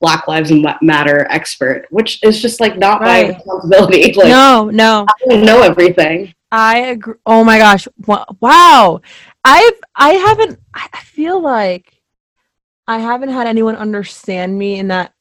[0.00, 3.30] Black Lives Matter expert, which is just like not right.
[3.30, 4.12] my responsibility.
[4.16, 6.32] Like, no, no, I don't know everything.
[6.52, 7.14] I agree.
[7.26, 7.88] Oh my gosh!
[8.06, 9.00] Wow,
[9.44, 10.60] I've I haven't.
[10.72, 12.00] I feel like
[12.86, 15.12] I haven't had anyone understand me in that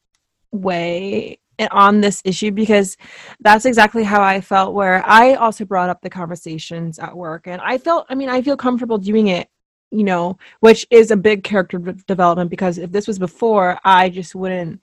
[0.51, 2.97] way eh, on this issue because
[3.39, 7.61] that's exactly how I felt where I also brought up the conversations at work and
[7.61, 9.49] I felt I mean I feel comfortable doing it
[9.91, 14.35] you know which is a big character development because if this was before I just
[14.35, 14.81] wouldn't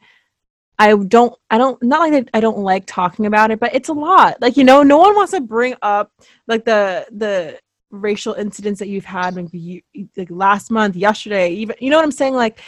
[0.79, 3.93] I don't I don't not like I don't like talking about it but it's a
[3.93, 6.13] lot like you know no one wants to bring up
[6.47, 7.59] like the the
[7.91, 12.05] racial incidents that you've had maybe you, like last month yesterday even you know what
[12.05, 12.61] I'm saying like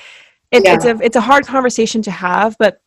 [0.53, 0.75] it, yeah.
[0.75, 2.81] it's a it's a hard conversation to have but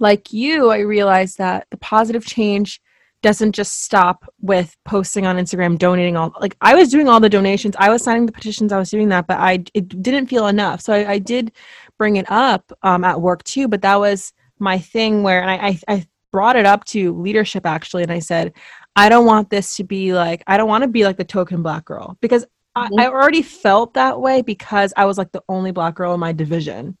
[0.00, 2.80] like you, I realized that the positive change
[3.22, 7.28] doesn't just stop with posting on Instagram, donating all like I was doing all the
[7.28, 10.46] donations, I was signing the petitions, I was doing that, but I it didn't feel
[10.46, 10.80] enough.
[10.80, 11.52] So I, I did
[11.96, 15.54] bring it up um, at work too, but that was my thing where and I,
[15.56, 18.52] I I brought it up to leadership actually, and I said,
[18.94, 21.62] I don't want this to be like I don't want to be like the token
[21.62, 22.44] black girl because
[22.76, 23.00] mm-hmm.
[23.00, 26.20] I, I already felt that way because I was like the only black girl in
[26.20, 26.96] my division.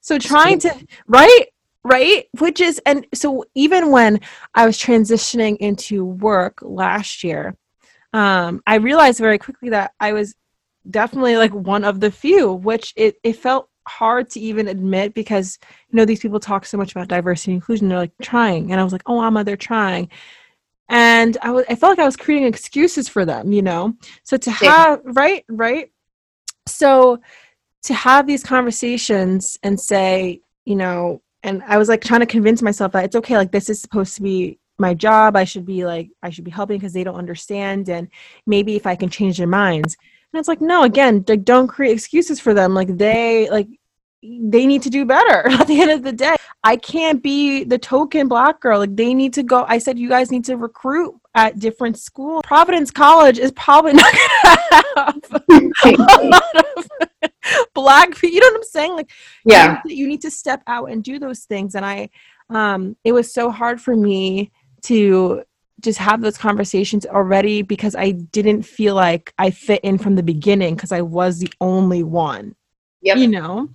[0.00, 1.46] So trying to right
[1.84, 4.20] right which is and so even when
[4.54, 7.56] i was transitioning into work last year
[8.12, 10.34] um i realized very quickly that i was
[10.90, 15.58] definitely like one of the few which it, it felt hard to even admit because
[15.90, 17.88] you know these people talk so much about diversity and inclusion.
[17.88, 20.10] They're like trying, and I was like, oh, Amma, they're trying.
[20.90, 23.94] And I was, I felt like I was creating excuses for them, you know.
[24.22, 25.90] So to have, right, right.
[26.66, 27.20] So
[27.84, 32.62] to have these conversations and say, you know, and I was like trying to convince
[32.62, 35.36] myself that it's okay, like this is supposed to be my job.
[35.36, 37.88] I should be like, I should be helping because they don't understand.
[37.88, 38.08] And
[38.46, 39.96] maybe if I can change their minds.
[40.32, 42.74] And it's like, no, again, like don't create excuses for them.
[42.74, 43.68] Like they like
[44.22, 46.36] they need to do better at the end of the day.
[46.64, 48.80] I can't be the token black girl.
[48.80, 49.64] Like they need to go.
[49.68, 52.42] I said you guys need to recruit at different schools.
[52.44, 55.42] Providence College is probably not gonna have
[56.16, 58.34] a lot of black people.
[58.34, 58.94] You know what I'm saying?
[58.94, 59.10] Like
[59.44, 61.74] yeah, you need to step out and do those things.
[61.74, 62.10] And I
[62.50, 64.50] um it was so hard for me
[64.82, 65.44] to
[65.80, 70.24] just have those conversations already because I didn't feel like I fit in from the
[70.24, 72.56] beginning because I was the only one.
[73.02, 73.18] Yep.
[73.18, 73.68] You know?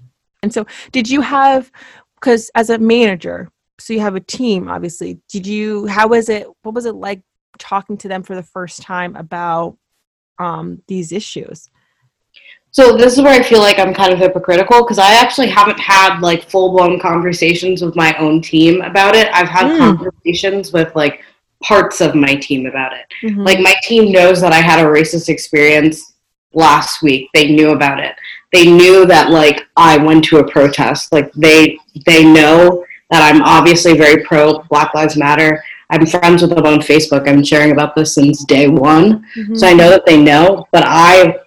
[0.44, 1.72] And so, did you have,
[2.16, 6.48] because as a manager, so you have a team, obviously, did you, how was it,
[6.62, 7.22] what was it like
[7.58, 9.78] talking to them for the first time about
[10.38, 11.70] um, these issues?
[12.72, 15.80] So this is where I feel like I'm kind of hypocritical because I actually haven't
[15.80, 19.28] had like full blown conversations with my own team about it.
[19.32, 19.78] I've had mm.
[19.78, 21.24] conversations with like
[21.62, 23.06] parts of my team about it.
[23.24, 23.42] Mm-hmm.
[23.42, 26.16] Like my team knows that I had a racist experience
[26.54, 27.30] last week.
[27.36, 28.16] They knew about it.
[28.54, 31.12] They knew that like I went to a protest.
[31.12, 35.64] Like they they know that I'm obviously very pro Black Lives Matter.
[35.90, 37.28] I'm friends with them on Facebook.
[37.28, 39.26] I'm sharing about this since day one.
[39.36, 39.56] Mm-hmm.
[39.56, 41.40] So I know that they know, but I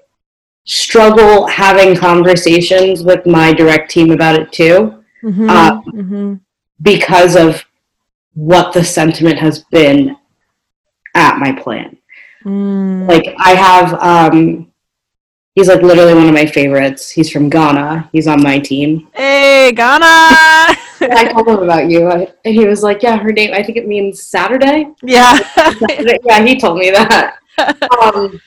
[0.64, 5.02] struggle having conversations with my direct team about it too.
[5.22, 5.48] Mm-hmm.
[5.48, 6.34] Uh, mm-hmm.
[6.82, 7.64] Because of
[8.34, 10.16] what the sentiment has been
[11.14, 11.96] at my plan.
[12.44, 13.08] Mm.
[13.08, 14.70] Like I have um
[15.56, 17.10] he's like literally one of my favorites.
[17.10, 18.08] He's from Ghana.
[18.12, 19.08] He's on my team.
[19.12, 20.04] Hey, Ghana.
[21.00, 23.52] I told him about you, and he was like, "Yeah, her name.
[23.52, 26.18] I think it means Saturday." Yeah, Saturday.
[26.24, 27.38] yeah, he told me that.
[28.00, 28.40] Um,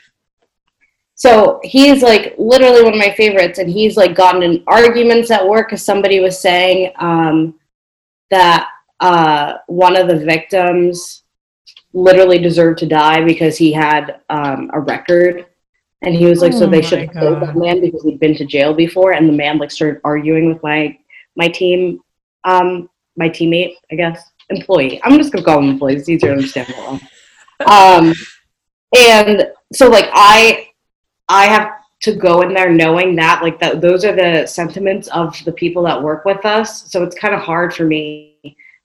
[1.15, 5.45] so he's like literally one of my favorites, and he's like gotten in arguments at
[5.45, 7.59] work because somebody was saying um,
[8.31, 8.69] that
[8.99, 11.23] uh, one of the victims
[11.93, 15.45] literally deserved to die because he had um, a record.
[16.01, 18.35] And he was like, oh so they should have killed that man because he'd been
[18.35, 19.13] to jail before.
[19.13, 20.97] And the man like started arguing with my
[21.35, 21.99] my team,
[22.45, 25.01] um, my teammate, I guess, employee.
[25.03, 25.95] I'm just gonna call him employee.
[25.95, 26.73] It's easier to understand.
[27.65, 28.13] um,
[28.95, 30.69] and so like I
[31.27, 35.35] I have to go in there knowing that like that those are the sentiments of
[35.43, 36.89] the people that work with us.
[36.89, 38.37] So it's kind of hard for me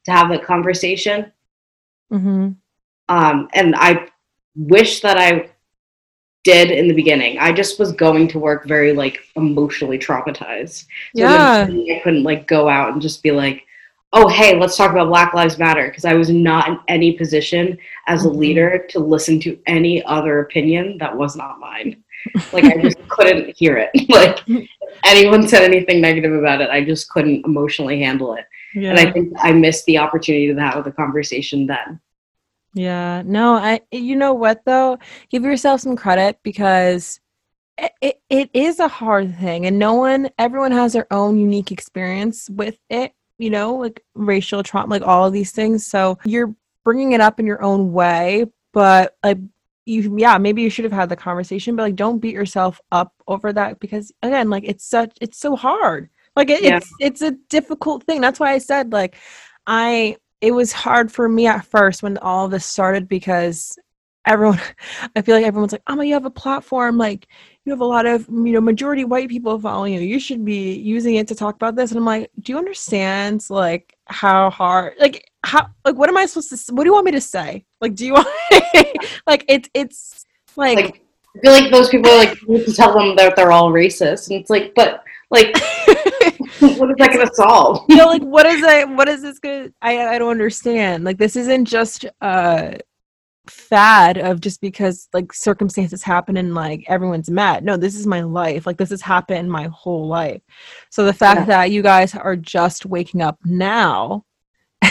[0.04, 1.32] to have a conversation.
[2.12, 2.50] Mm-hmm.
[3.08, 4.08] Um, and I
[4.56, 5.50] wish that I
[6.44, 7.38] did in the beginning.
[7.38, 10.84] I just was going to work very like emotionally traumatized.
[11.16, 11.66] So yeah.
[11.68, 13.64] I couldn't like go out and just be like,
[14.12, 15.88] oh, hey, let's talk about Black Lives Matter.
[15.88, 17.76] Because I was not in any position
[18.06, 18.38] as a mm-hmm.
[18.38, 22.04] leader to listen to any other opinion that was not mine.
[22.52, 23.90] Like I just couldn't hear it.
[24.08, 24.40] Like
[25.04, 28.46] anyone said anything negative about it, I just couldn't emotionally handle it.
[28.74, 28.90] Yeah.
[28.90, 32.00] And I think I missed the opportunity to have the conversation then.
[32.74, 33.22] Yeah.
[33.24, 34.98] No, I you know what though?
[35.30, 37.20] Give yourself some credit because
[37.78, 41.72] it, it, it is a hard thing and no one everyone has their own unique
[41.72, 45.86] experience with it, you know, like racial trauma, like all of these things.
[45.86, 49.38] So you're bringing it up in your own way, but like
[49.86, 53.12] you yeah maybe you should have had the conversation but like don't beat yourself up
[53.28, 56.76] over that because again like it's such it's so hard like it, yeah.
[56.76, 58.20] it's it's a difficult thing.
[58.20, 59.16] That's why I said like
[59.66, 63.78] I it was hard for me at first when all this started because
[64.26, 64.60] everyone
[65.16, 67.26] I feel like everyone's like, "Oh, you have a platform like
[67.64, 70.00] you have a lot of, you know, majority white people following you.
[70.00, 73.44] You should be using it to talk about this." And I'm like, "Do you understand
[73.48, 77.06] like how hard like how like what am I supposed to what do you want
[77.06, 77.64] me to say?
[77.80, 78.28] Like do you want
[79.26, 80.26] like it's it's
[80.56, 81.02] like, like
[81.36, 83.70] I feel like those people are like you need to tell them that they're all
[83.70, 85.54] racist and it's like but like
[86.78, 87.84] what is that going to solve?
[87.88, 88.88] You know, like what is it?
[88.88, 89.64] What is this going?
[89.64, 91.04] to I I don't understand.
[91.04, 92.78] Like this isn't just a
[93.46, 97.64] fad of just because like circumstances happen and like everyone's mad.
[97.64, 98.66] No, this is my life.
[98.66, 100.42] Like this has happened my whole life.
[100.90, 101.46] So the fact yeah.
[101.46, 104.24] that you guys are just waking up now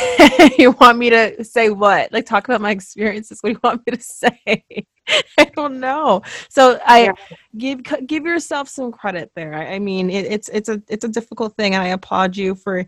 [0.57, 2.11] you want me to say what?
[2.11, 3.39] Like talk about my experiences.
[3.41, 4.85] What do you want me to say?
[5.37, 6.21] I don't know.
[6.49, 7.11] So I yeah.
[7.57, 9.53] give give yourself some credit there.
[9.53, 12.55] I, I mean, it, it's it's a it's a difficult thing, and I applaud you
[12.55, 12.85] for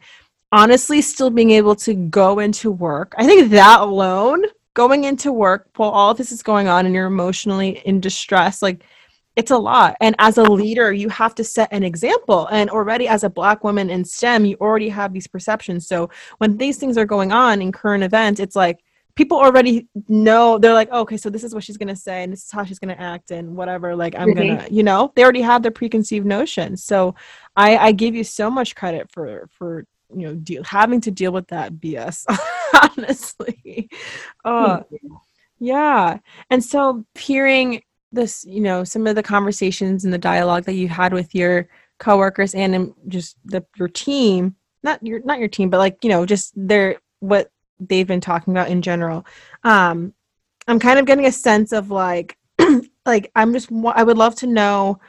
[0.52, 3.14] honestly still being able to go into work.
[3.18, 7.08] I think that alone, going into work while all this is going on, and you're
[7.08, 8.84] emotionally in distress, like
[9.36, 13.08] it's a lot and as a leader you have to set an example and already
[13.08, 16.98] as a black woman in stem you already have these perceptions so when these things
[16.98, 18.80] are going on in current events it's like
[19.16, 22.24] people already know they're like oh, okay so this is what she's going to say
[22.24, 24.56] and this is how she's going to act and whatever like i'm mm-hmm.
[24.58, 25.12] gonna you know?
[25.16, 26.84] They already have their preconceived notions.
[26.84, 27.16] So
[27.56, 29.86] i i give you so much credit for for
[30.16, 32.26] you know deal, having to deal with that bs
[32.98, 33.90] honestly.
[34.44, 34.82] Uh,
[35.60, 36.20] yeah.
[36.50, 40.88] And so hearing this you know some of the conversations and the dialogue that you
[40.88, 41.68] had with your
[42.00, 46.26] coworkers and just the your team not your not your team but like you know
[46.26, 49.26] just their what they've been talking about in general
[49.64, 50.14] um
[50.68, 52.38] i'm kind of getting a sense of like
[53.06, 55.00] like i'm just i would love to know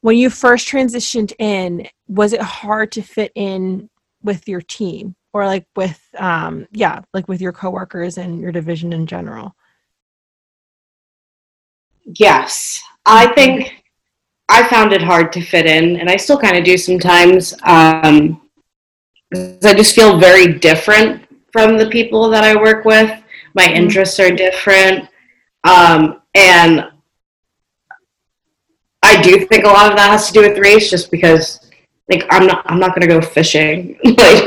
[0.00, 3.88] when you first transitioned in was it hard to fit in
[4.22, 8.92] with your team or like with um yeah like with your coworkers and your division
[8.92, 9.54] in general
[12.14, 13.82] Yes, I think
[14.48, 17.52] I found it hard to fit in, and I still kind of do sometimes.
[17.64, 18.40] Um,
[19.34, 21.25] I just feel very different
[21.56, 23.10] from the people that I work with.
[23.54, 25.08] My interests are different,
[25.64, 26.90] um, and
[29.02, 31.70] I do think a lot of that has to do with race, just because
[32.10, 34.46] like I'm not I'm not gonna go fishing like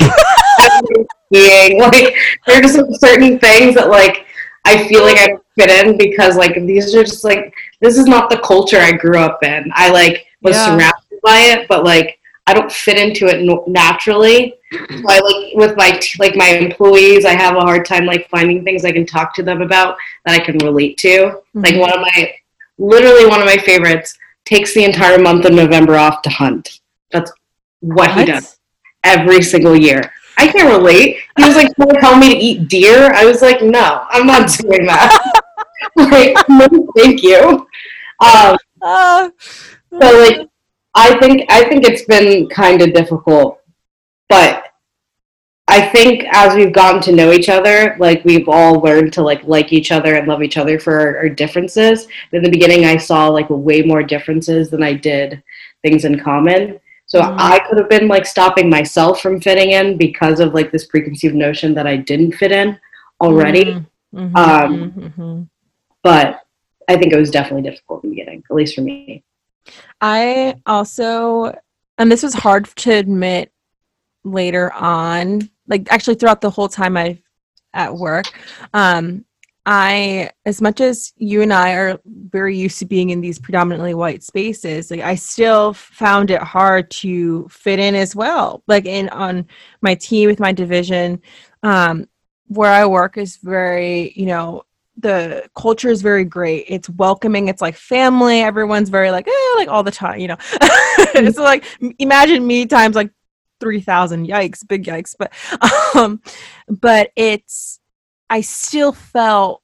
[1.25, 4.27] skiing like there's certain things that like
[4.65, 7.51] I feel like I don't fit in because like these are just like
[7.81, 9.71] this is not the culture I grew up in.
[9.73, 10.65] I like was yeah.
[10.65, 12.18] surrounded by it, but like
[12.49, 14.55] I don't fit into it naturally.
[14.73, 18.27] So I like with my t- like my employees, I have a hard time like
[18.27, 21.09] finding things I can talk to them about that I can relate to.
[21.09, 21.59] Mm-hmm.
[21.59, 22.33] Like one of my
[22.79, 26.79] literally one of my favorites takes the entire month of November off to hunt.
[27.11, 27.31] That's
[27.81, 28.17] what, what?
[28.17, 28.57] he does
[29.03, 30.11] every single year.
[30.35, 31.17] I can't relate.
[31.37, 33.11] He was like trying to tell me to eat deer.
[33.13, 35.43] I was like, no, I'm not doing that.
[35.95, 37.67] like, no, thank you.
[38.21, 39.29] Um, uh,
[39.91, 40.48] so like,
[40.95, 43.61] I think I think it's been kind of difficult,
[44.27, 44.65] but
[45.67, 49.43] I think as we've gotten to know each other, like we've all learned to like
[49.43, 52.07] like each other and love each other for our, our differences.
[52.31, 55.43] In the beginning, I saw like way more differences than I did
[55.83, 56.79] things in common.
[57.05, 57.37] So mm-hmm.
[57.39, 61.35] I could have been like stopping myself from fitting in because of like this preconceived
[61.35, 62.79] notion that I didn't fit in
[63.21, 63.65] already.
[63.65, 64.17] Mm-hmm.
[64.17, 64.35] mm-hmm.
[64.35, 65.43] Um, mm-hmm.
[66.01, 66.41] but
[66.87, 69.23] I think it was definitely difficult in the beginning, at least for me.
[70.01, 71.53] I also,
[71.97, 73.51] and this was hard to admit
[74.23, 77.21] later on, like actually throughout the whole time I've
[77.73, 78.25] at work.
[78.73, 79.25] Um,
[79.65, 83.93] I, as much as you and I are very used to being in these predominantly
[83.93, 88.63] white spaces, like I still found it hard to fit in as well.
[88.67, 89.45] Like in on
[89.81, 91.21] my team with my division,
[91.61, 92.07] um,
[92.47, 94.63] where I work is very, you know,
[95.01, 96.65] the culture is very great.
[96.67, 97.47] It's welcoming.
[97.47, 98.41] It's like family.
[98.41, 100.37] Everyone's very like, eh, like all the time, you know.
[101.15, 101.65] it's like
[101.99, 103.11] imagine me times like
[103.59, 104.27] three thousand.
[104.27, 105.15] Yikes, big yikes.
[105.17, 105.33] But,
[105.95, 106.21] um,
[106.67, 107.79] but it's
[108.29, 109.61] I still felt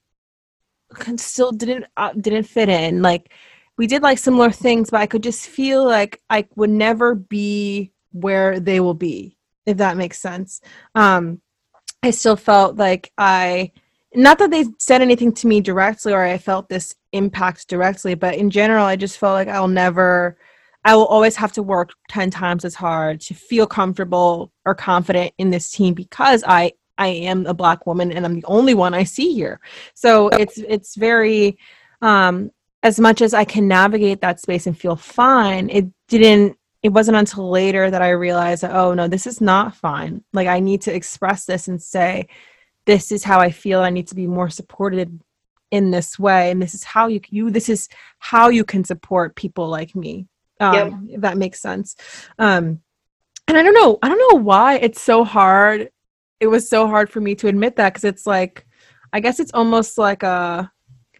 [1.16, 3.02] still didn't uh, didn't fit in.
[3.02, 3.32] Like
[3.76, 7.92] we did like similar things, but I could just feel like I would never be
[8.12, 10.60] where they will be, if that makes sense.
[10.94, 11.42] Um,
[12.02, 13.72] I still felt like I
[14.14, 18.34] not that they said anything to me directly or I felt this impact directly, but
[18.34, 20.36] in general, I just felt like I'll never,
[20.84, 25.32] I will always have to work 10 times as hard to feel comfortable or confident
[25.38, 28.94] in this team because I I am a black woman and I'm the only one
[28.94, 29.60] I see here.
[29.94, 31.58] So it's it's very
[32.02, 32.50] um
[32.82, 37.16] as much as I can navigate that space and feel fine, it didn't it wasn't
[37.16, 40.22] until later that I realized that, oh no, this is not fine.
[40.32, 42.28] Like I need to express this and say,
[42.86, 43.80] this is how I feel.
[43.80, 45.20] I need to be more supported
[45.70, 46.50] in this way.
[46.50, 50.26] And this is how you you this is how you can support people like me.
[50.58, 51.16] Um, yep.
[51.16, 51.96] if that makes sense.
[52.38, 52.80] Um
[53.48, 55.90] and I don't know, I don't know why it's so hard
[56.40, 58.66] it was so hard for me to admit that because it's like
[59.12, 60.70] i guess it's almost like a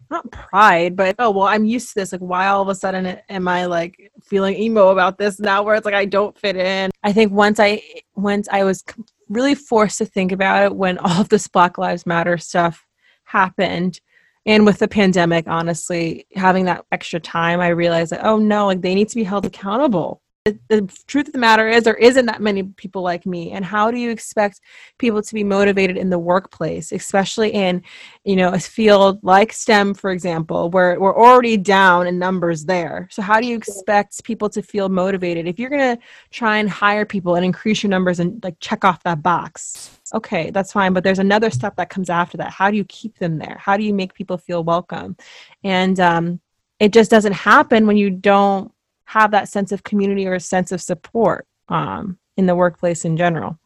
[0.09, 3.19] not pride but oh well i'm used to this like why all of a sudden
[3.29, 6.89] am i like feeling emo about this now where it's like i don't fit in
[7.03, 7.81] i think once i
[8.15, 8.83] once i was
[9.29, 12.85] really forced to think about it when all of this black lives matter stuff
[13.25, 13.99] happened.
[14.45, 18.79] And with the pandemic honestly having that extra time i realized that oh no like
[18.79, 20.21] they need to be held accountable
[20.67, 23.51] the, truth of the matter is there isn't that many people like me.
[23.51, 24.61] And how do you expect
[24.97, 27.81] people to be motivated in the workplace especially in
[28.23, 33.07] you know a field like stem for example where we're already down in numbers there?
[33.11, 35.47] So how do you expect people to feel motivated?
[35.47, 38.85] If you're going to try and hire people and increase your numbers and like check
[38.85, 40.93] off that box okay that's fine.
[40.93, 42.51] But there's another step that comes after that.
[42.51, 43.57] How do you keep them there?
[43.59, 45.17] How do you make people feel welcome?
[45.63, 46.39] And um
[46.79, 48.71] it just doesn't happen when you don't
[49.07, 53.15] have that sense of community or a sense of support um, in the workplace in
[53.15, 53.57] general.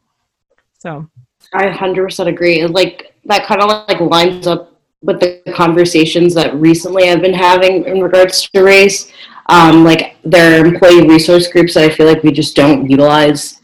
[0.78, 1.08] So
[1.52, 2.64] I 100% agree.
[2.66, 4.72] Like that kind of like lines up
[5.02, 9.10] with the conversations that recently I've been having in regards to race.
[9.46, 13.60] Um, like there are employee resource groups that I feel like we just don't utilize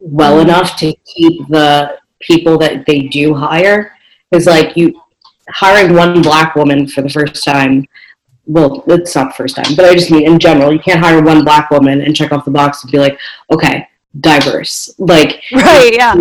[0.00, 3.92] well enough to keep the people that they do hire.
[4.30, 4.98] Because like you
[5.50, 7.86] hiring one black woman for the first time,
[8.46, 11.22] well, it's not the first time, but I just mean in general, you can't hire
[11.22, 13.18] one black woman and check off the box and be like,
[13.50, 13.88] okay,
[14.20, 14.94] diverse.
[14.98, 16.14] Like right, yeah.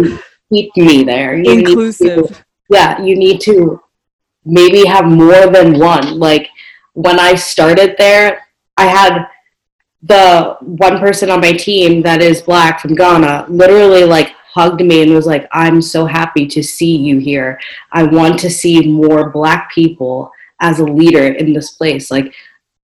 [0.52, 1.38] Keep me there.
[1.38, 2.28] You Inclusive.
[2.28, 3.82] To, yeah, you need to
[4.44, 6.20] maybe have more than one.
[6.20, 6.50] Like
[6.94, 8.48] when I started there,
[8.78, 9.26] I had
[10.04, 15.02] the one person on my team that is black from Ghana literally like hugged me
[15.02, 17.60] and was like, I'm so happy to see you here.
[17.92, 22.12] I want to see more black people as a leader in this place.
[22.12, 22.34] Like,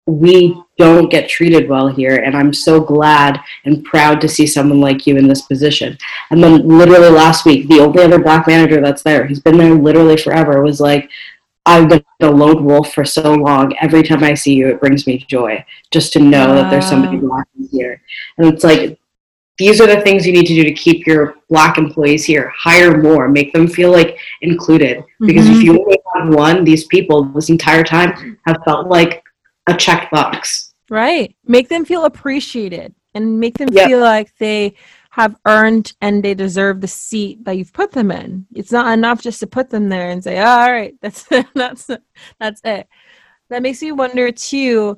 [0.06, 4.80] we don't get treated well here, and I'm so glad and proud to see someone
[4.80, 5.96] like you in this position.
[6.30, 9.74] And then, literally last week, the only other black manager that's there, he's been there
[9.74, 11.10] literally forever, was like,
[11.66, 13.76] I've been a lone wolf for so long.
[13.80, 17.18] Every time I see you, it brings me joy just to know that there's somebody
[17.18, 18.02] black here.
[18.38, 18.99] And it's like,
[19.60, 22.50] these are the things you need to do to keep your black employees here.
[22.56, 25.04] Hire more, make them feel like included.
[25.20, 25.56] Because mm-hmm.
[25.56, 29.22] if you only have one, these people this entire time have felt like
[29.66, 30.72] a check box.
[30.88, 31.36] Right.
[31.44, 33.88] Make them feel appreciated and make them yep.
[33.88, 34.76] feel like they
[35.10, 38.46] have earned and they deserve the seat that you've put them in.
[38.54, 41.90] It's not enough just to put them there and say, oh, "All right, that's that's
[42.38, 42.88] that's it."
[43.50, 44.96] That makes me wonder too.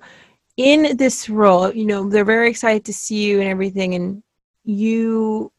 [0.56, 4.22] In this role, you know, they're very excited to see you and everything, and
[4.64, 5.52] you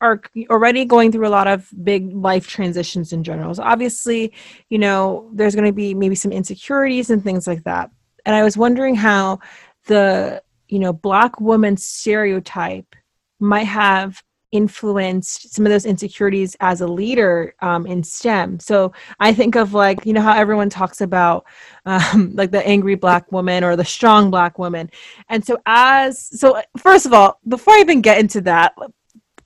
[0.00, 0.20] are
[0.50, 3.54] already going through a lot of big life transitions in general.
[3.54, 4.32] So obviously,
[4.68, 7.90] you know, there's going to be maybe some insecurities and things like that.
[8.26, 9.40] And I was wondering how
[9.86, 12.94] the, you know, black woman stereotype
[13.40, 14.22] might have
[14.54, 18.60] influenced some of those insecurities as a leader um, in STEM.
[18.60, 21.44] So I think of like, you know, how everyone talks about
[21.86, 24.90] um, like the angry black woman or the strong black woman.
[25.28, 28.74] And so, as so, first of all, before I even get into that,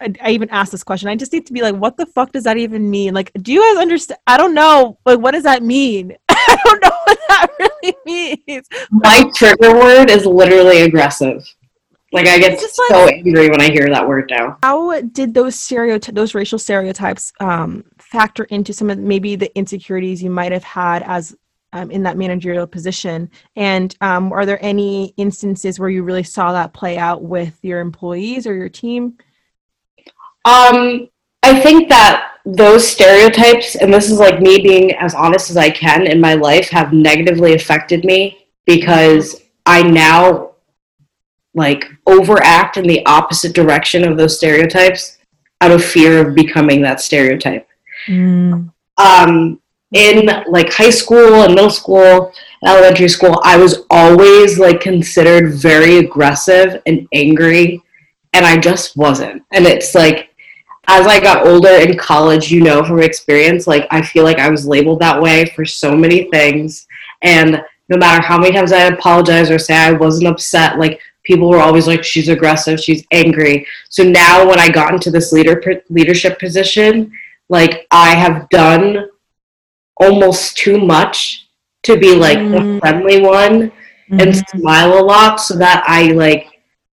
[0.01, 1.09] I, I, even asked this question.
[1.09, 3.15] I just need to be like, what the fuck does that even mean?
[3.15, 4.21] Like, do you guys understand?
[4.27, 4.99] I don't know.
[5.07, 6.17] Like, what does that mean?
[6.29, 7.97] I don't know what that really
[8.47, 8.69] means.
[8.91, 11.43] My trigger word is literally aggressive.
[12.11, 14.59] Like I get so like, angry when I hear that word now.
[14.63, 20.23] How did those stereotypes, those racial stereotypes, um, factor into some of maybe the insecurities
[20.23, 21.37] you might have had as
[21.75, 23.31] um, in that managerial position?
[23.57, 27.81] And um, are there any instances where you really saw that play out with your
[27.81, 29.19] employees or your team?
[30.47, 31.11] Um,
[31.43, 35.69] I think that those stereotypes, and this is like me being as honest as I
[35.69, 40.48] can in my life, have negatively affected me because I now
[41.59, 45.19] like overact in the opposite direction of those stereotypes
[45.61, 47.69] out of fear of becoming that stereotype.
[48.07, 48.73] Mm.
[48.97, 49.61] Um,
[49.93, 52.33] in like high school and middle school
[52.63, 57.83] and elementary school, I was always like considered very aggressive and angry,
[58.33, 59.43] and I just wasn't.
[59.53, 60.35] And it's like
[60.89, 64.51] as I got older in college, you know from experience, like I feel like I
[64.51, 66.87] was labeled that way for so many things.
[67.23, 71.51] And no matter how many times I apologize or say I wasn't upset, like people
[71.51, 75.63] were always like she's aggressive she's angry so now when i got into this leader
[75.91, 77.13] leadership position
[77.51, 79.07] like i have done
[79.99, 81.47] almost too much
[81.83, 82.51] to be like mm.
[82.51, 84.21] the friendly one mm-hmm.
[84.21, 86.47] and smile a lot so that i like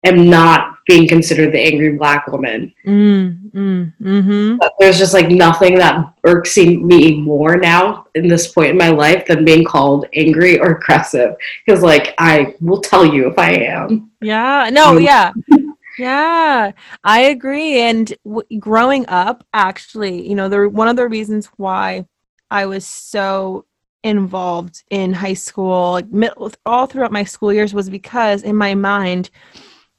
[0.03, 2.73] am not being considered the angry black woman.
[2.87, 4.57] Mm, mm, mm-hmm.
[4.79, 9.27] There's just like nothing that irks me more now in this point in my life
[9.27, 11.37] than being called angry or aggressive.
[11.65, 14.11] Because like I will tell you if I am.
[14.21, 14.69] Yeah.
[14.73, 14.97] No.
[14.97, 15.33] Um, yeah.
[15.99, 16.73] yeah,
[17.03, 17.81] I agree.
[17.81, 22.07] And w- growing up, actually, you know, the one of the reasons why
[22.51, 23.65] I was so
[24.03, 29.31] involved in high school, like all throughout my school years, was because in my mind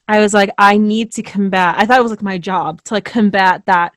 [0.08, 1.76] I was like, I need to combat.
[1.78, 3.92] I thought it was like my job to like combat that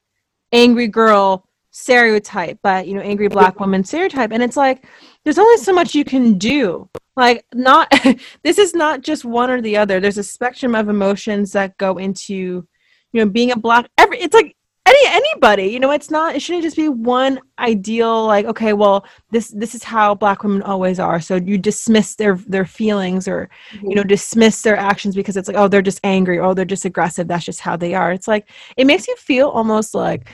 [0.52, 4.32] angry girl stereotype, but you know, angry black woman stereotype.
[4.32, 4.86] And it's like,
[5.24, 6.90] there's only so much you can do.
[7.16, 7.92] Like, not
[8.44, 10.00] this is not just one or the other.
[10.00, 12.68] There's a spectrum of emotions that go into, you
[13.14, 13.90] know, being a black.
[13.98, 14.56] Every it's like
[14.90, 19.06] any anybody you know it's not it shouldn't just be one ideal like okay well
[19.32, 21.20] this this is how black women always are.
[21.20, 24.08] So you dismiss their their feelings or you know mm-hmm.
[24.08, 27.28] dismiss their actions because it's like oh they're just angry or oh, they're just aggressive
[27.28, 28.12] that's just how they are.
[28.12, 30.30] It's like it makes you feel almost like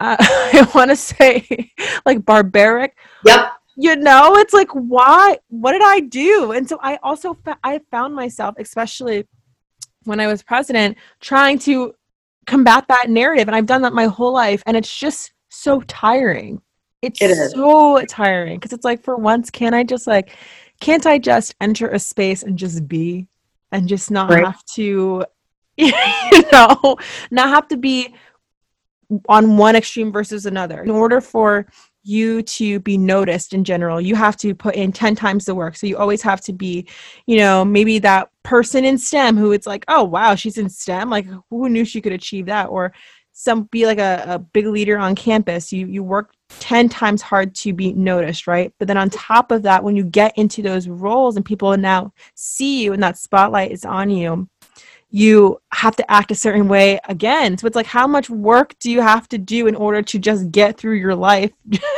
[0.00, 1.72] uh, i want to say
[2.06, 2.96] like barbaric.
[3.24, 3.52] Yep.
[3.76, 6.52] You know it's like why what did i do?
[6.52, 9.26] And so i also fa- i found myself especially
[10.04, 11.94] when i was president trying to
[12.50, 16.60] combat that narrative and i've done that my whole life and it's just so tiring.
[17.02, 20.36] It's It so tiring because it's like for once can i just like
[20.80, 23.26] can't i just enter a space and just be
[23.72, 24.44] and just not Right.
[24.44, 25.24] have to
[25.76, 25.92] you
[26.52, 26.96] know
[27.30, 28.14] not have to be
[29.28, 30.82] on one extreme versus another.
[30.82, 31.66] In order for
[32.02, 34.00] you to be noticed in general.
[34.00, 35.76] You have to put in 10 times the work.
[35.76, 36.86] So you always have to be
[37.26, 41.10] you know maybe that person in stem who it's like oh wow she's in stem?
[41.10, 42.66] Like who knew she could achieve that?
[42.66, 42.92] Or
[43.32, 45.72] some be like a, a big leader on campus.
[45.72, 48.72] You you work 10 times hard to be noticed right?
[48.78, 52.12] But then on top of that when you get into those roles and people now
[52.34, 54.48] see you and that spotlight is on you
[55.10, 57.58] you have to act a certain way again.
[57.58, 60.50] So it's like, how much work do you have to do in order to just
[60.52, 61.50] get through your life,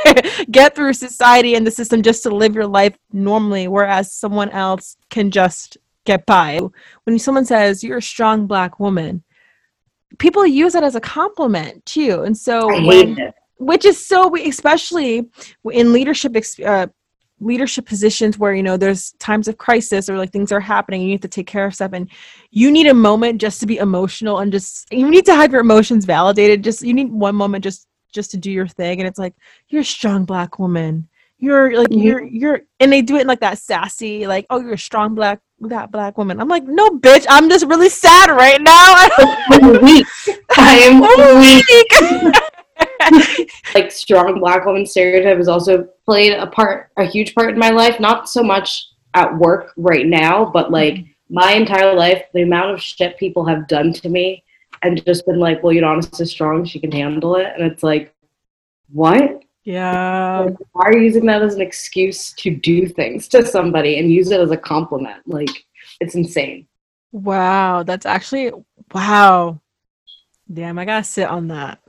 [0.51, 4.97] get through society and the system just to live your life normally, whereas someone else
[5.11, 6.61] can just get by?
[7.05, 9.23] When someone says, you're a strong black woman,
[10.19, 12.23] people use that as a compliment too.
[12.23, 15.29] And so, when, which is so especially
[15.71, 16.35] in leadership
[16.65, 16.87] uh,
[17.43, 21.09] leadership positions where you know there's times of crisis or like things are happening and
[21.11, 22.09] you have to take care of stuff and
[22.51, 25.61] you need a moment just to be emotional and just you need to have your
[25.61, 29.19] emotions validated just you need one moment just just to do your thing and it's
[29.19, 29.35] like
[29.69, 32.05] you're a strong black woman you're like Mhm.
[32.05, 35.15] you're you're and they do it in like that sassy like oh you're a strong
[35.15, 38.95] black that black woman i'm like no bitch i'm just really sad right now
[39.51, 40.07] I'm weak.
[40.51, 41.01] I'm
[41.41, 42.35] weak.
[43.75, 47.71] Like strong black woman stereotype has also played a part, a huge part in my
[47.71, 47.99] life.
[48.01, 51.35] Not so much at work right now, but like mm-hmm.
[51.35, 54.45] my entire life, the amount of shit people have done to me,
[54.83, 58.15] and just been like, "Well, Yodonnic is strong; she can handle it," and it's like,
[58.93, 59.43] what?
[59.65, 63.99] yeah Like, why are you using that as an excuse to do things to somebody
[63.99, 65.23] and use it as a compliment?
[65.27, 65.65] Like,
[66.01, 66.67] it's insane.
[67.13, 68.53] Wow, that's actually
[68.93, 69.61] wow.
[70.53, 71.81] Damn, I gotta sit on that.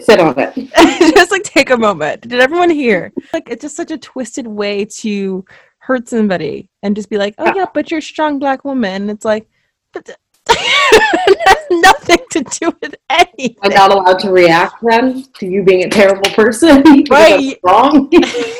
[0.00, 1.14] Sit on it.
[1.14, 2.22] just like take a moment.
[2.22, 3.12] Did everyone hear?
[3.32, 5.44] Like it's just such a twisted way to
[5.78, 9.10] hurt somebody and just be like, oh yeah, but you're a strong black woman.
[9.10, 9.48] It's like,
[9.92, 10.08] but
[10.48, 13.56] it has nothing to do with anything.
[13.62, 16.82] I'm not allowed to react then to you being a terrible person.
[17.10, 17.58] Right.
[17.62, 18.08] Wrong.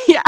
[0.08, 0.22] yeah.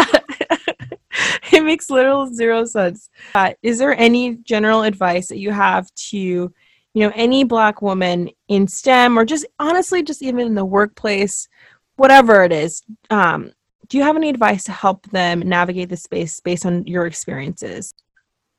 [1.53, 3.11] it makes literal zero sense.
[3.35, 6.53] Uh, is there any general advice that you have to,
[6.95, 11.49] you know, any black woman in STEM or just honestly, just even in the workplace,
[11.97, 12.83] whatever it is?
[13.11, 13.53] Um,
[13.89, 17.95] do you have any advice to help them navigate the space based on your experiences?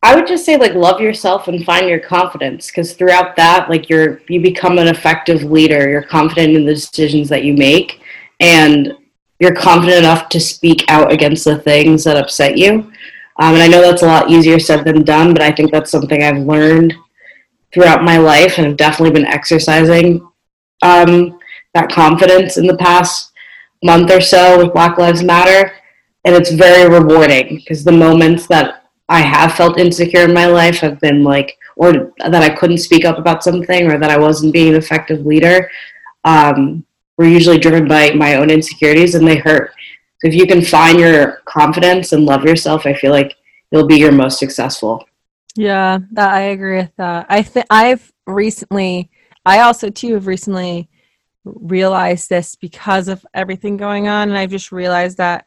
[0.01, 3.89] I would just say like love yourself and find your confidence because throughout that like
[3.89, 5.89] you're you become an effective leader.
[5.89, 8.01] You're confident in the decisions that you make
[8.39, 8.93] and
[9.39, 12.91] you're confident enough to speak out against the things that upset you.
[13.39, 15.91] Um, and I know that's a lot easier said than done, but I think that's
[15.91, 16.93] something I've learned
[17.73, 20.27] throughout my life and have definitely been exercising
[20.81, 21.39] um,
[21.73, 23.31] that confidence in the past
[23.83, 25.73] month or so with Black Lives Matter.
[26.25, 30.79] And it's very rewarding because the moments that I have felt insecure in my life
[30.79, 34.53] have been like, or that I couldn't speak up about something or that I wasn't
[34.53, 35.69] being an effective leader,
[36.25, 36.85] um,
[37.17, 39.71] were usually driven by my own insecurities and they hurt.
[40.19, 43.35] So if you can find your confidence and love yourself, I feel like
[43.71, 45.05] you'll be your most successful.
[45.59, 47.25] Yeah, that I agree with that.
[47.27, 49.11] I think I've recently,
[49.45, 50.87] I also too have recently
[51.43, 55.43] realized this because of everything going on, and I've just realized that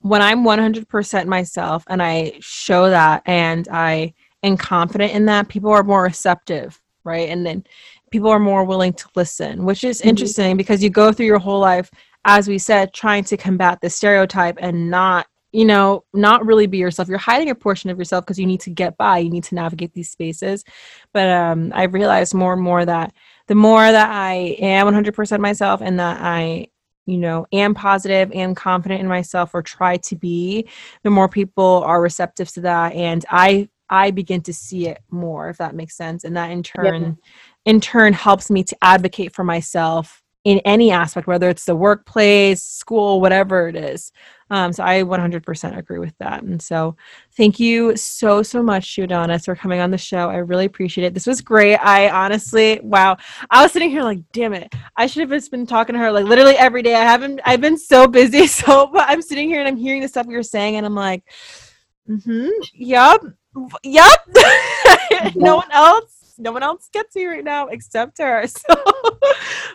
[0.00, 5.70] when I'm 100% myself and I show that and I am confident in that, people
[5.72, 7.28] are more receptive, right?
[7.28, 7.62] And then
[8.10, 10.06] people are more willing to listen, which is Mhm.
[10.06, 11.90] interesting because you go through your whole life,
[12.24, 16.78] as we said, trying to combat the stereotype and not you know, not really be
[16.78, 17.08] yourself.
[17.08, 19.18] You're hiding a portion of yourself because you need to get by.
[19.18, 20.64] You need to navigate these spaces.
[21.12, 23.12] But um, I've realized more and more that
[23.48, 26.68] the more that I am 100% myself and that I,
[27.06, 30.68] you know, am positive and confident in myself or try to be,
[31.02, 32.94] the more people are receptive to that.
[32.94, 36.22] And I, I begin to see it more, if that makes sense.
[36.22, 37.18] And that in turn,
[37.64, 42.62] in turn helps me to advocate for myself in any aspect, whether it's the workplace,
[42.62, 44.10] school, whatever it is.
[44.48, 46.42] Um, so I 100% agree with that.
[46.42, 46.96] And so
[47.36, 50.30] thank you so, so much, Yodonnic, for coming on the show.
[50.30, 51.14] I really appreciate it.
[51.14, 51.76] This was great.
[51.76, 53.16] I honestly, wow.
[53.50, 54.74] I was sitting here like, damn it.
[54.96, 56.94] I should have just been talking to her like literally every day.
[56.94, 58.46] I haven't, I've been so busy.
[58.50, 61.22] So but I'm sitting here and I'm hearing the stuff you're saying and I'm like,
[62.08, 63.22] mm-hmm, yep,
[63.84, 64.28] yep.
[65.36, 68.44] no one else no one else gets you right now except her.
[68.68, 68.74] So,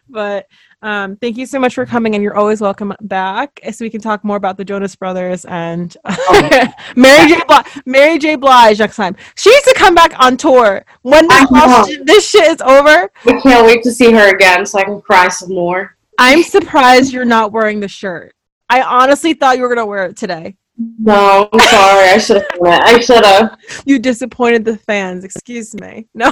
[0.10, 0.48] but
[0.82, 4.02] Um, thank you so much for coming, and you're always welcome back, so we can
[4.02, 6.68] talk more about the Jonas Brothers and Oh.
[6.96, 7.42] Mary J.
[7.48, 7.66] Blige.
[7.86, 8.36] Mary J.
[8.36, 9.16] Blige next time.
[9.36, 11.92] She needs to come back on tour when this, I all know.
[11.92, 13.10] sh- this shit is over.
[13.26, 15.96] We can't wait to see her again so I can cry some more.
[16.20, 18.36] I'm surprised you're not wearing the shirt.
[18.70, 20.56] I honestly thought you were gonna wear it today.
[20.78, 22.10] No, I'm sorry.
[22.10, 22.84] I should have done it.
[22.84, 23.58] I should have.
[23.86, 25.24] You disappointed the fans.
[25.24, 26.08] Excuse me.
[26.14, 26.26] No.
[26.26, 26.32] all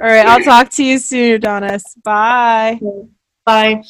[0.00, 0.26] right.
[0.26, 1.82] I'll talk to you soon, Yodonnic.
[2.02, 2.80] Bye.
[3.44, 3.82] Bye.